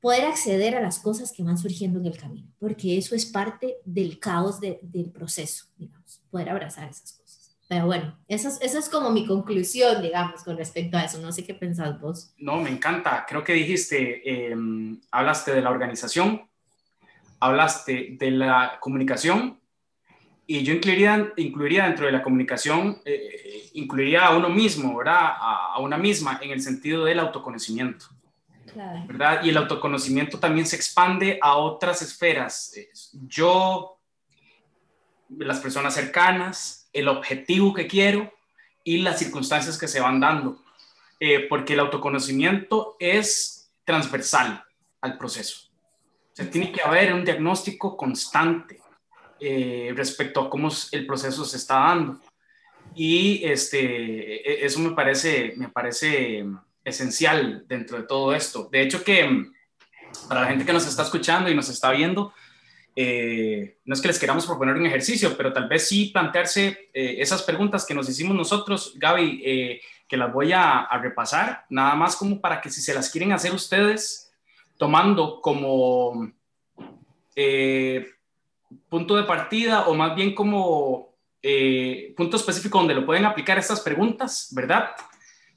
poder 0.00 0.26
acceder 0.26 0.76
a 0.76 0.80
las 0.80 0.98
cosas 0.98 1.32
que 1.32 1.42
van 1.42 1.58
surgiendo 1.58 1.98
en 1.98 2.06
el 2.06 2.16
camino, 2.16 2.48
porque 2.60 2.96
eso 2.96 3.14
es 3.14 3.26
parte 3.26 3.78
del 3.84 4.18
caos 4.20 4.60
del 4.60 5.10
proceso, 5.12 5.66
digamos, 5.76 6.22
poder 6.30 6.50
abrazar 6.50 6.88
esas 6.88 7.12
cosas. 7.12 7.56
Pero 7.68 7.86
bueno, 7.86 8.16
esa 8.28 8.48
es, 8.48 8.74
es 8.74 8.88
como 8.88 9.10
mi 9.10 9.26
conclusión, 9.26 10.00
digamos, 10.00 10.44
con 10.44 10.56
respecto 10.56 10.96
a 10.96 11.02
eso. 11.02 11.18
No 11.18 11.32
sé 11.32 11.42
qué 11.42 11.52
pensás 11.52 12.00
vos. 12.00 12.32
No, 12.38 12.60
me 12.60 12.70
encanta. 12.70 13.26
Creo 13.28 13.42
que 13.42 13.54
dijiste, 13.54 14.52
em, 14.52 15.00
hablaste 15.10 15.52
de 15.52 15.62
la 15.62 15.70
organización, 15.70 16.48
hablaste 17.40 18.16
de 18.20 18.30
la 18.30 18.78
comunicación 18.80 19.58
y 20.46 20.62
yo 20.62 20.74
incluiría, 20.74 21.32
incluiría 21.36 21.86
dentro 21.86 22.06
de 22.06 22.12
la 22.12 22.22
comunicación, 22.22 23.00
eh, 23.04 23.68
incluiría 23.74 24.26
a 24.26 24.36
uno 24.36 24.48
mismo, 24.48 24.96
¿verdad? 24.96 25.18
A, 25.20 25.78
una 25.80 25.98
misma 25.98 26.38
en 26.40 26.50
el 26.50 26.62
sentido 26.62 27.04
del 27.04 27.18
autoconocimiento. 27.18 28.06
¿verdad? 29.08 29.42
Y 29.42 29.48
el 29.48 29.56
autoconocimiento 29.56 30.38
también 30.38 30.66
se 30.66 30.76
expande 30.76 31.38
a 31.40 31.56
otras 31.56 32.02
esferas. 32.02 32.74
Yo, 33.26 33.98
las 35.30 35.60
personas 35.60 35.94
cercanas, 35.94 36.88
el 36.92 37.08
objetivo 37.08 37.72
que 37.72 37.86
quiero 37.86 38.30
y 38.84 38.98
las 38.98 39.18
circunstancias 39.18 39.78
que 39.78 39.88
se 39.88 40.00
van 40.00 40.20
dando. 40.20 40.62
Eh, 41.18 41.46
porque 41.48 41.72
el 41.72 41.80
autoconocimiento 41.80 42.96
es 43.00 43.72
transversal 43.84 44.62
al 45.00 45.16
proceso. 45.16 45.70
O 46.32 46.36
sea, 46.36 46.50
tiene 46.50 46.70
que 46.70 46.82
haber 46.82 47.14
un 47.14 47.24
diagnóstico 47.24 47.96
constante 47.96 48.78
eh, 49.38 49.92
respecto 49.94 50.40
a 50.40 50.50
cómo 50.50 50.70
el 50.92 51.06
proceso 51.06 51.44
se 51.44 51.58
está 51.58 51.74
dando. 51.74 52.20
Y 52.94 53.44
este, 53.44 54.50
e, 54.50 54.64
eso 54.64 54.80
me 54.80 54.92
parece, 54.92 55.52
me 55.56 55.68
parece 55.68 56.44
esencial 56.84 57.64
dentro 57.68 57.98
de 57.98 58.04
todo 58.04 58.34
esto. 58.34 58.68
De 58.70 58.80
hecho 58.80 59.04
que 59.04 59.46
para 60.28 60.42
la 60.42 60.46
gente 60.48 60.64
que 60.64 60.72
nos 60.72 60.86
está 60.86 61.02
escuchando 61.02 61.50
y 61.50 61.54
nos 61.54 61.68
está 61.68 61.90
viendo, 61.90 62.32
eh, 62.94 63.76
no 63.84 63.94
es 63.94 64.00
que 64.00 64.08
les 64.08 64.18
queramos 64.18 64.46
proponer 64.46 64.76
un 64.76 64.86
ejercicio, 64.86 65.36
pero 65.36 65.52
tal 65.52 65.68
vez 65.68 65.86
sí 65.86 66.06
plantearse 66.06 66.88
eh, 66.94 67.16
esas 67.18 67.42
preguntas 67.42 67.84
que 67.84 67.92
nos 67.92 68.08
hicimos 68.08 68.34
nosotros, 68.34 68.94
Gaby, 68.96 69.80
que 70.08 70.16
las 70.16 70.32
voy 70.32 70.52
a, 70.52 70.88
repasar, 71.02 71.66
nada 71.68 71.94
más 71.94 72.16
como 72.16 72.40
para 72.40 72.62
que 72.62 72.70
si 72.70 72.80
se 72.80 72.94
las 72.94 73.10
quieren 73.10 73.32
hacer 73.32 73.52
ustedes, 73.52 74.32
tomando 74.78 75.42
como 75.42 76.32
punto 78.88 79.16
de 79.16 79.24
partida 79.24 79.86
o 79.88 79.94
más 79.94 80.14
bien 80.14 80.34
como 80.34 81.14
eh, 81.42 82.14
punto 82.16 82.36
específico 82.36 82.78
donde 82.78 82.94
lo 82.94 83.06
pueden 83.06 83.24
aplicar 83.24 83.58
estas 83.58 83.80
preguntas, 83.80 84.48
¿verdad? 84.52 84.90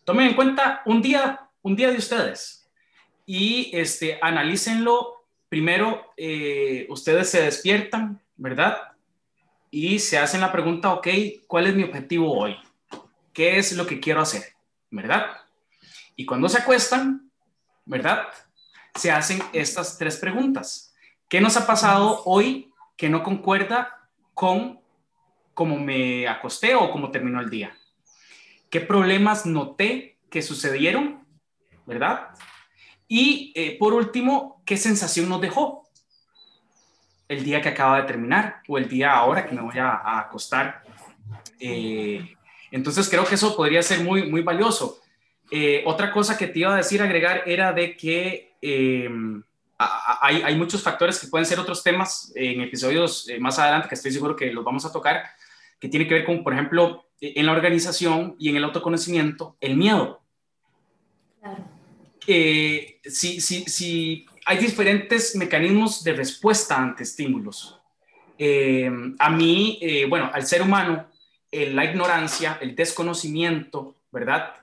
Tomen 0.04 0.28
en 0.28 0.36
cuenta 0.36 0.82
un 0.86 1.02
día, 1.02 1.50
un 1.62 1.76
día 1.76 1.91
de 1.91 1.98
ustedes 1.98 2.69
y 3.26 3.72
este, 3.74 4.19
analícenlo. 4.22 5.26
Primero, 5.50 6.13
eh, 6.15 6.86
ustedes 6.89 7.30
se 7.30 7.41
despiertan, 7.41 8.22
¿verdad? 8.36 8.78
Y 9.72 10.00
se 10.00 10.17
hacen 10.17 10.41
la 10.41 10.52
pregunta, 10.52 10.93
ok, 10.93 11.08
¿cuál 11.48 11.67
es 11.67 11.76
mi 11.76 11.84
objetivo 11.84 12.38
hoy? 12.38 12.56
¿Qué 13.34 13.58
es 13.58 13.74
lo 13.74 13.88
que 13.88 14.00
quiero 14.00 14.22
hacer? 14.22 14.43
¿Verdad? 14.91 15.28
Y 16.15 16.26
cuando 16.26 16.50
se 16.50 16.60
acuestan, 16.60 17.32
¿verdad? 17.86 18.28
Se 18.95 19.12
hacen 19.12 19.41
estas 19.54 19.98
tres 19.98 20.17
preguntas. 20.17 20.93
¿Qué 21.28 21.39
nos 21.39 21.56
ha 21.58 21.65
pasado 21.65 22.24
hoy 22.26 22.68
que 23.00 23.10
no 23.10 23.24
concuerda 23.24 24.10
con 24.34 24.82
cómo 25.54 25.80
me 25.80 26.28
acosté 26.28 26.76
o 26.76 26.92
cómo 26.92 27.12
terminó 27.12 27.40
el 27.40 27.50
día. 27.50 27.74
¿Qué 28.70 28.82
problemas 28.82 29.46
noté 29.46 30.18
que 30.30 30.42
sucedieron? 30.42 31.26
¿Verdad? 31.86 32.28
Y 33.08 33.54
eh, 33.56 33.78
por 33.80 33.94
último, 33.94 34.62
¿qué 34.66 34.76
sensación 34.76 35.30
nos 35.30 35.39
dejó 35.39 35.88
el 37.30 37.45
día 37.45 37.62
que 37.62 37.70
acaba 37.70 38.02
de 38.02 38.08
terminar 38.08 38.58
o 38.68 38.78
el 38.78 38.89
día 38.89 39.14
ahora 39.14 39.45
que 39.45 39.56
me 39.56 39.62
voy 39.62 39.80
a, 39.80 40.20
acostar? 40.20 40.84
Eh, 41.58 42.36
entonces 42.70 43.08
creo 43.08 43.24
que 43.24 43.36
eso 43.36 43.56
podría 43.56 43.82
ser 43.82 44.02
muy, 44.02 44.30
muy 44.30 44.41
valioso. 44.41 45.00
Eh, 45.50 45.84
otra 45.86 46.12
cosa 46.12 46.38
que 46.38 46.47
te 46.47 46.60
iba 46.60 46.74
a 46.74 46.78
decir, 46.78 47.02
agregar, 47.02 47.43
era 47.45 47.72
de 47.72 47.95
que 47.95 48.52
hay, 49.80 50.41
hay, 50.41 50.55
muchos 50.57 50.84
factores 50.84 51.17
que 51.19 51.27
pueden 51.27 51.45
ser 51.45 51.57
otros 51.57 51.82
temas 51.82 52.34
en 52.36 52.59
episodios 52.59 53.30
eh, 53.30 53.39
más 53.39 53.57
adelante 53.59 53.88
que 53.88 53.95
estoy 53.95 54.11
seguro 54.11 54.36
que 54.36 54.51
los 54.51 54.65
vamos 54.65 54.86
a 54.86 54.91
tocar, 54.91 55.23
que 55.80 55.88
tiene 55.88 56.05
que 56.05 56.15
ver 56.15 56.25
con, 56.25 56.43
por 56.43 56.51
ejemplo, 56.51 57.05
en 57.21 57.45
la 57.45 57.53
organización 57.53 58.36
y 58.38 58.49
en 58.49 58.57
el 58.57 58.65
autoconocimiento, 58.65 59.55
el 59.61 59.77
miedo. 59.77 60.21
Claro. 61.39 61.65
Eh, 62.27 62.99
si, 63.05 63.39
si, 63.39 63.63
si, 63.63 64.25
hay 64.45 64.57
diferentes 64.57 65.36
mecanismos 65.38 66.03
de 66.03 66.13
respuesta 66.13 66.75
ante 66.75 67.03
estímulos. 67.03 67.80
Eh, 68.38 68.91
a 69.17 69.30
mí, 69.30 69.80
bueno, 70.09 70.30
al 70.34 70.45
ser 70.45 70.61
humano, 70.61 71.07
la 71.51 71.86
ignorancia, 71.86 72.57
el 72.59 72.75
desconocimiento, 72.75 73.95
¿verdad? 74.11 74.55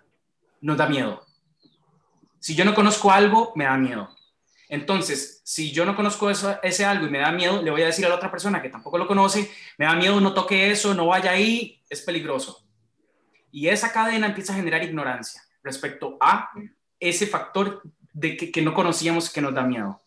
Nos 0.60 0.76
da 0.76 0.88
miedo. 0.88 1.24
Si 2.38 2.54
yo 2.54 2.64
no 2.64 2.74
conozco 2.74 3.10
algo, 3.10 3.52
me 3.54 3.64
da 3.64 3.76
miedo. 3.76 4.15
Entonces, 4.68 5.40
si 5.44 5.70
yo 5.70 5.84
no 5.84 5.94
conozco 5.94 6.28
eso, 6.28 6.58
ese 6.62 6.84
algo 6.84 7.06
y 7.06 7.10
me 7.10 7.18
da 7.18 7.30
miedo, 7.30 7.62
le 7.62 7.70
voy 7.70 7.82
a 7.82 7.86
decir 7.86 8.04
a 8.04 8.08
la 8.08 8.16
otra 8.16 8.30
persona 8.30 8.60
que 8.60 8.68
tampoco 8.68 8.98
lo 8.98 9.06
conoce, 9.06 9.50
me 9.78 9.86
da 9.86 9.94
miedo, 9.94 10.20
no 10.20 10.34
toque 10.34 10.70
eso, 10.70 10.94
no 10.94 11.06
vaya 11.06 11.30
ahí, 11.30 11.80
es 11.88 12.02
peligroso. 12.02 12.64
Y 13.52 13.68
esa 13.68 13.92
cadena 13.92 14.26
empieza 14.26 14.52
a 14.52 14.56
generar 14.56 14.82
ignorancia 14.82 15.42
respecto 15.62 16.16
a 16.20 16.50
ese 16.98 17.26
factor 17.26 17.82
de 18.12 18.36
que, 18.36 18.62
no 18.62 18.74
conocíamos 18.74 19.30
que 19.30 19.40
nos 19.40 19.54
da 19.54 19.62
miedo. 19.62 20.00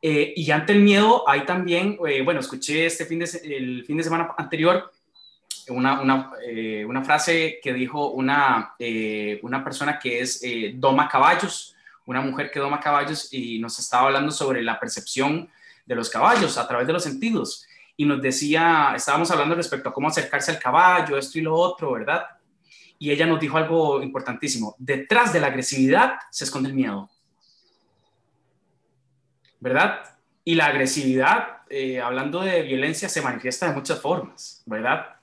Eh, 0.00 0.32
y 0.36 0.50
ante 0.50 0.72
el 0.72 0.80
miedo 0.80 1.28
hay 1.28 1.44
también, 1.44 1.98
eh, 2.06 2.22
bueno, 2.22 2.40
escuché 2.40 2.86
este 2.86 3.06
fin 3.06 3.18
de, 3.18 3.26
el 3.42 3.84
fin 3.84 3.96
de 3.96 4.02
semana 4.02 4.34
anterior 4.36 4.92
una, 5.68 6.00
una, 6.00 6.30
eh, 6.46 6.86
frase 7.04 7.58
que 7.62 7.72
dijo 7.72 8.10
una, 8.10 8.74
una 9.42 9.64
persona 9.64 9.98
que 9.98 10.20
es 10.20 10.42
doma 10.74 11.08
caballos, 11.08 11.73
una 12.06 12.20
mujer 12.20 12.50
que 12.50 12.60
doma 12.60 12.80
caballos 12.80 13.32
y 13.32 13.58
nos 13.58 13.78
estaba 13.78 14.06
hablando 14.06 14.30
sobre 14.30 14.62
la 14.62 14.78
percepción 14.78 15.50
de 15.86 15.94
los 15.94 16.10
caballos 16.10 16.58
a 16.58 16.66
través 16.66 16.86
de 16.86 16.92
los 16.92 17.02
sentidos. 17.02 17.66
Y 17.96 18.04
nos 18.04 18.20
decía, 18.20 18.92
estábamos 18.96 19.30
hablando 19.30 19.54
respecto 19.54 19.88
a 19.88 19.92
cómo 19.92 20.08
acercarse 20.08 20.50
al 20.50 20.58
caballo, 20.58 21.16
esto 21.16 21.38
y 21.38 21.42
lo 21.42 21.54
otro, 21.54 21.92
¿verdad? 21.92 22.26
Y 22.98 23.10
ella 23.10 23.26
nos 23.26 23.40
dijo 23.40 23.56
algo 23.56 24.02
importantísimo. 24.02 24.74
Detrás 24.78 25.32
de 25.32 25.40
la 25.40 25.48
agresividad 25.48 26.14
se 26.30 26.44
esconde 26.44 26.68
el 26.70 26.74
miedo. 26.74 27.10
¿Verdad? 29.60 30.00
Y 30.44 30.54
la 30.56 30.66
agresividad, 30.66 31.62
eh, 31.70 32.00
hablando 32.00 32.40
de 32.40 32.62
violencia, 32.62 33.08
se 33.08 33.22
manifiesta 33.22 33.68
de 33.68 33.74
muchas 33.74 34.00
formas, 34.00 34.62
¿verdad? 34.66 35.16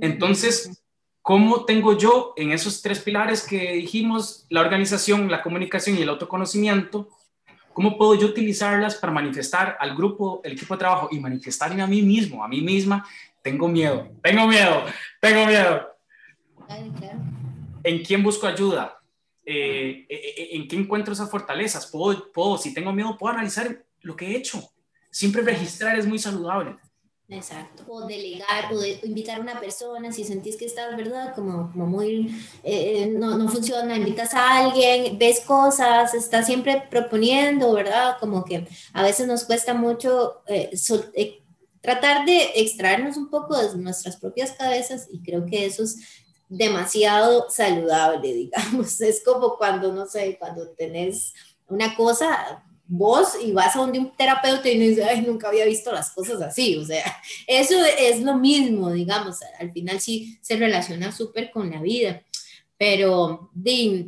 Entonces, 0.00 0.83
¿cómo 1.24 1.64
tengo 1.64 1.96
yo 1.96 2.34
en 2.36 2.52
esos 2.52 2.82
tres 2.82 3.00
pilares 3.00 3.42
que 3.42 3.72
dijimos, 3.72 4.44
la 4.50 4.60
organización, 4.60 5.30
la 5.30 5.42
comunicación 5.42 5.96
y 5.98 6.02
el 6.02 6.10
autoconocimiento, 6.10 7.08
¿Cómo 7.74 7.98
puedo 7.98 8.14
yo 8.14 8.28
utilizarlas 8.28 8.94
para 8.94 9.12
manifestar 9.12 9.76
al 9.80 9.96
grupo, 9.96 10.40
el 10.44 10.52
equipo 10.52 10.74
de 10.74 10.78
trabajo 10.78 11.08
y 11.10 11.18
manifestarme 11.18 11.82
a 11.82 11.88
mí 11.88 12.02
mismo, 12.02 12.44
a 12.44 12.46
mí 12.46 12.60
misma? 12.60 13.04
Tengo 13.42 13.66
miedo, 13.66 14.12
tengo 14.22 14.46
miedo, 14.46 14.84
tengo 15.20 15.44
miedo. 15.44 15.88
¿En 17.82 18.04
quién 18.04 18.22
busco 18.22 18.46
ayuda? 18.46 18.96
Eh, 19.44 20.06
eh, 20.08 20.34
eh, 20.36 20.48
¿En 20.52 20.68
qué 20.68 20.76
encuentro 20.76 21.12
esas 21.12 21.28
fortalezas? 21.28 21.88
¿Puedo, 21.88 22.30
puedo, 22.32 22.56
si 22.58 22.72
tengo 22.72 22.92
miedo, 22.92 23.18
puedo 23.18 23.34
analizar 23.34 23.84
lo 24.02 24.14
que 24.14 24.28
he 24.28 24.36
hecho. 24.36 24.62
Siempre 25.10 25.42
registrar 25.42 25.98
es 25.98 26.06
muy 26.06 26.20
saludable. 26.20 26.76
Exacto. 27.28 27.84
O 27.88 28.06
delegar 28.06 28.72
o, 28.72 28.84
invitar 28.84 29.38
a 29.38 29.40
una 29.40 29.58
persona 29.58 30.12
si 30.12 30.24
sentís 30.24 30.56
que 30.56 30.66
estás, 30.66 30.94
¿verdad? 30.94 31.34
Como, 31.34 31.70
como 31.72 31.86
muy, 31.86 32.30
eh, 32.62 33.06
no, 33.18 33.38
no, 33.38 33.48
funciona, 33.48 33.96
invitas 33.96 34.34
a 34.34 34.58
alguien, 34.58 35.18
ves 35.18 35.40
cosas, 35.40 36.12
estás 36.12 36.44
siempre 36.46 36.86
proponiendo, 36.90 37.72
¿verdad? 37.72 38.16
Como 38.20 38.44
que 38.44 38.68
a 38.92 39.02
veces 39.02 39.26
nos 39.26 39.44
cuesta 39.44 39.72
mucho 39.72 40.42
eh, 40.46 40.70
eh, 41.14 41.42
tratar 41.80 42.26
de 42.26 42.52
extraernos 42.56 43.16
un 43.16 43.30
poco 43.30 43.56
de 43.56 43.74
nuestras 43.78 44.16
propias 44.16 44.52
cabezas 44.52 45.08
y 45.10 45.22
creo 45.22 45.46
que 45.46 45.64
eso 45.64 45.82
es 45.82 46.24
demasiado 46.48 47.48
saludable, 47.48 48.32
digamos. 48.34 49.00
Es 49.00 49.24
como 49.24 49.56
cuando, 49.56 49.92
no 49.92 50.06
sé, 50.06 50.36
cuando 50.38 50.68
tenés 50.72 51.32
una 51.68 51.96
cosa, 51.96 52.63
vos 52.86 53.36
y 53.42 53.52
vas 53.52 53.74
a 53.74 53.80
donde 53.80 53.98
un 53.98 54.14
terapeuta 54.16 54.68
y 54.68 54.78
dices, 54.78 55.06
ay, 55.08 55.22
nunca 55.22 55.48
había 55.48 55.64
visto 55.64 55.90
las 55.92 56.10
cosas 56.10 56.40
así, 56.42 56.76
o 56.76 56.84
sea, 56.84 57.04
eso 57.46 57.74
es 57.98 58.20
lo 58.20 58.36
mismo, 58.36 58.90
digamos, 58.90 59.38
al 59.58 59.72
final 59.72 60.00
sí 60.00 60.38
se 60.42 60.56
relaciona 60.56 61.12
súper 61.12 61.50
con 61.50 61.70
la 61.70 61.80
vida, 61.80 62.22
pero, 62.76 63.50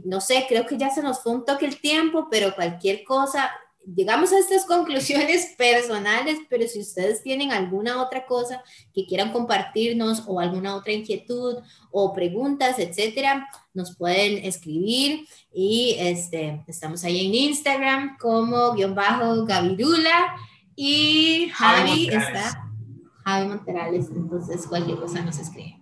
no 0.05 0.21
sé, 0.21 0.45
creo 0.49 0.67
que 0.67 0.77
ya 0.77 0.91
se 0.91 1.03
nos 1.03 1.23
fue 1.23 1.33
un 1.33 1.45
toque 1.45 1.67
el 1.67 1.81
tiempo, 1.81 2.29
pero 2.31 2.55
cualquier 2.55 3.05
cosa, 3.05 3.51
llegamos 3.95 4.33
a 4.33 4.39
estas 4.39 4.65
conclusiones 4.65 5.55
personales, 5.59 6.39
pero 6.49 6.67
si 6.67 6.81
ustedes 6.81 7.23
tienen 7.23 7.53
alguna 7.53 8.03
otra 8.03 8.27
cosa 8.27 8.63
que 8.95 9.07
quieran 9.07 9.33
compartirnos 9.33 10.25
o 10.27 10.41
alguna 10.41 10.75
otra 10.75 10.93
inquietud 10.93 11.59
o 11.91 12.13
preguntas, 12.13 12.79
etcétera, 12.79 13.49
nos 13.75 13.97
pueden 13.97 14.45
escribir 14.45 15.27
y 15.53 15.97
este, 15.99 16.65
estamos 16.67 17.05
ahí 17.05 17.27
en 17.27 17.35
Instagram 17.35 18.17
como 18.19 18.73
guion 18.75 18.95
bajo 18.95 19.45
Gavirula 19.45 20.37
y 20.75 21.51
Javi, 21.55 22.09
está, 22.09 22.71
Javi 23.25 23.49
Monterales, 23.49 24.09
entonces 24.15 24.67
cualquier 24.67 24.99
cosa 24.99 25.23
nos 25.23 25.39
escribe. 25.39 25.81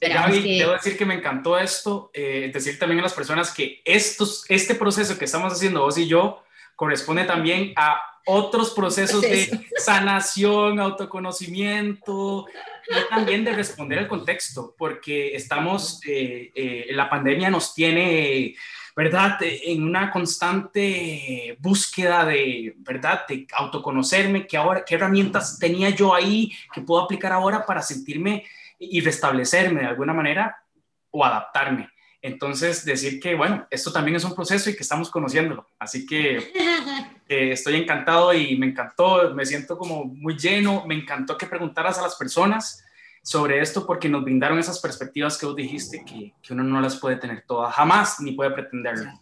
Gaby, 0.00 0.58
debo 0.58 0.72
decir 0.72 0.96
que 0.96 1.04
me 1.04 1.14
encantó 1.14 1.58
esto, 1.58 2.10
eh, 2.14 2.52
decir 2.54 2.78
también 2.78 3.00
a 3.00 3.02
las 3.02 3.14
personas 3.14 3.52
que 3.52 3.82
estos, 3.84 4.44
este 4.48 4.76
proceso 4.76 5.18
que 5.18 5.24
estamos 5.24 5.52
haciendo 5.52 5.80
vos 5.80 5.98
y 5.98 6.06
yo 6.06 6.40
corresponde 6.78 7.24
también 7.24 7.72
a 7.74 8.00
otros 8.24 8.70
procesos 8.70 9.20
de 9.20 9.66
sanación, 9.78 10.78
autoconocimiento 10.78 12.46
y 12.88 13.10
también 13.10 13.44
de 13.44 13.52
responder 13.52 13.98
al 13.98 14.06
contexto, 14.06 14.76
porque 14.78 15.34
estamos, 15.34 16.00
eh, 16.06 16.52
eh, 16.54 16.86
la 16.90 17.10
pandemia 17.10 17.50
nos 17.50 17.74
tiene, 17.74 18.54
¿verdad?, 18.94 19.38
en 19.40 19.82
una 19.82 20.12
constante 20.12 21.56
búsqueda 21.58 22.24
de, 22.24 22.74
¿verdad?, 22.76 23.26
de 23.26 23.44
autoconocerme, 23.54 24.46
que 24.46 24.56
ahora, 24.56 24.84
qué 24.84 24.94
herramientas 24.94 25.58
tenía 25.58 25.90
yo 25.90 26.14
ahí 26.14 26.52
que 26.72 26.82
puedo 26.82 27.02
aplicar 27.02 27.32
ahora 27.32 27.66
para 27.66 27.82
sentirme 27.82 28.44
y 28.78 29.00
restablecerme 29.00 29.80
de 29.80 29.86
alguna 29.86 30.14
manera 30.14 30.62
o 31.10 31.24
adaptarme. 31.24 31.90
Entonces, 32.20 32.84
decir 32.84 33.20
que, 33.20 33.34
bueno, 33.34 33.66
esto 33.70 33.92
también 33.92 34.16
es 34.16 34.24
un 34.24 34.34
proceso 34.34 34.70
y 34.70 34.74
que 34.74 34.82
estamos 34.82 35.10
conociéndolo. 35.10 35.68
Así 35.78 36.04
que 36.04 36.36
eh, 37.28 37.52
estoy 37.52 37.76
encantado 37.76 38.32
y 38.34 38.56
me 38.56 38.66
encantó, 38.66 39.34
me 39.34 39.46
siento 39.46 39.78
como 39.78 40.04
muy 40.04 40.36
lleno, 40.36 40.84
me 40.86 40.96
encantó 40.96 41.38
que 41.38 41.46
preguntaras 41.46 41.98
a 41.98 42.02
las 42.02 42.16
personas 42.16 42.84
sobre 43.22 43.60
esto 43.60 43.86
porque 43.86 44.08
nos 44.08 44.24
brindaron 44.24 44.58
esas 44.58 44.80
perspectivas 44.80 45.36
que 45.38 45.46
vos 45.46 45.54
dijiste 45.54 46.04
que, 46.04 46.34
que 46.42 46.52
uno 46.54 46.64
no 46.64 46.80
las 46.80 46.96
puede 46.96 47.16
tener 47.16 47.44
todas, 47.46 47.74
jamás 47.74 48.20
ni 48.20 48.32
puede 48.32 48.50
pretenderlo. 48.50 49.12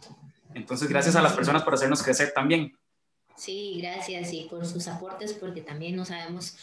Entonces, 0.54 0.88
gracias 0.88 1.16
a 1.16 1.22
las 1.22 1.34
personas 1.34 1.62
por 1.62 1.74
hacernos 1.74 2.02
crecer 2.02 2.32
también. 2.34 2.72
Sí, 3.36 3.78
gracias 3.82 4.32
y 4.32 4.44
por 4.48 4.64
sus 4.64 4.88
aportes 4.88 5.34
porque 5.34 5.60
también 5.60 5.94
no 5.94 6.06
sabemos 6.06 6.56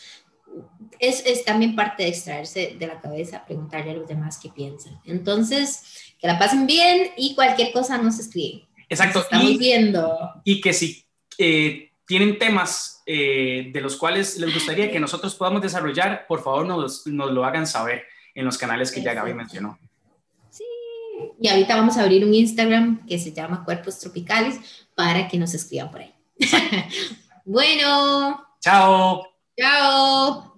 es, 1.00 1.26
es, 1.26 1.44
también 1.46 1.76
parte 1.76 2.04
de 2.04 2.10
extraerse 2.10 2.76
de 2.78 2.88
la 2.88 3.02
cabeza, 3.02 3.46
preguntarle 3.46 3.92
a 3.92 3.96
los 3.96 4.08
demás 4.08 4.40
qué 4.42 4.50
piensan. 4.50 5.00
Entonces, 5.06 6.14
que 6.20 6.28
la 6.28 6.40
pasen 6.40 6.66
bien 6.66 7.12
y 7.18 7.36
cualquier 7.36 7.72
cosa 7.72 7.98
nos 7.98 8.20
escriben. 8.20 8.66
Exacto. 8.90 9.20
estamos 9.20 9.58
viendo. 9.58 10.18
Y 10.44 10.62
que 10.62 10.74
si 10.74 11.06
eh, 11.38 11.92
tienen 12.06 12.38
temas 12.38 13.02
eh, 13.06 13.70
de 13.74 13.82
los 13.82 13.96
cuales 13.96 14.38
les 14.38 14.54
gustaría 14.54 14.92
que 14.92 15.00
nosotros 15.00 15.36
podamos 15.36 15.62
desarrollar, 15.62 16.26
por 16.28 16.44
favor 16.44 16.66
nos, 16.66 17.06
nos 17.08 17.32
lo 17.32 17.44
hagan 17.44 17.68
saber 17.68 18.04
en 18.36 18.46
los 18.46 18.58
canales 18.58 18.92
que 18.92 19.02
ya 19.02 19.14
Gaby 19.14 19.34
mencionó. 19.34 19.78
Sí. 20.50 20.64
Y 21.40 21.48
ahorita 21.48 21.76
vamos 21.76 21.98
a 21.98 22.04
abrir 22.04 22.26
un 22.26 22.34
Instagram 22.34 23.06
que 23.06 23.20
se 23.20 23.32
llama 23.32 23.64
Cuerpos 23.64 24.00
Tropicales 24.00 24.60
para 24.96 25.28
que 25.28 25.38
nos 25.38 25.54
escriban 25.54 25.92
por 25.92 26.02
ahí. 26.02 26.14
bueno. 27.46 28.46
Chao. 28.60 29.33
Chao. 29.60 30.53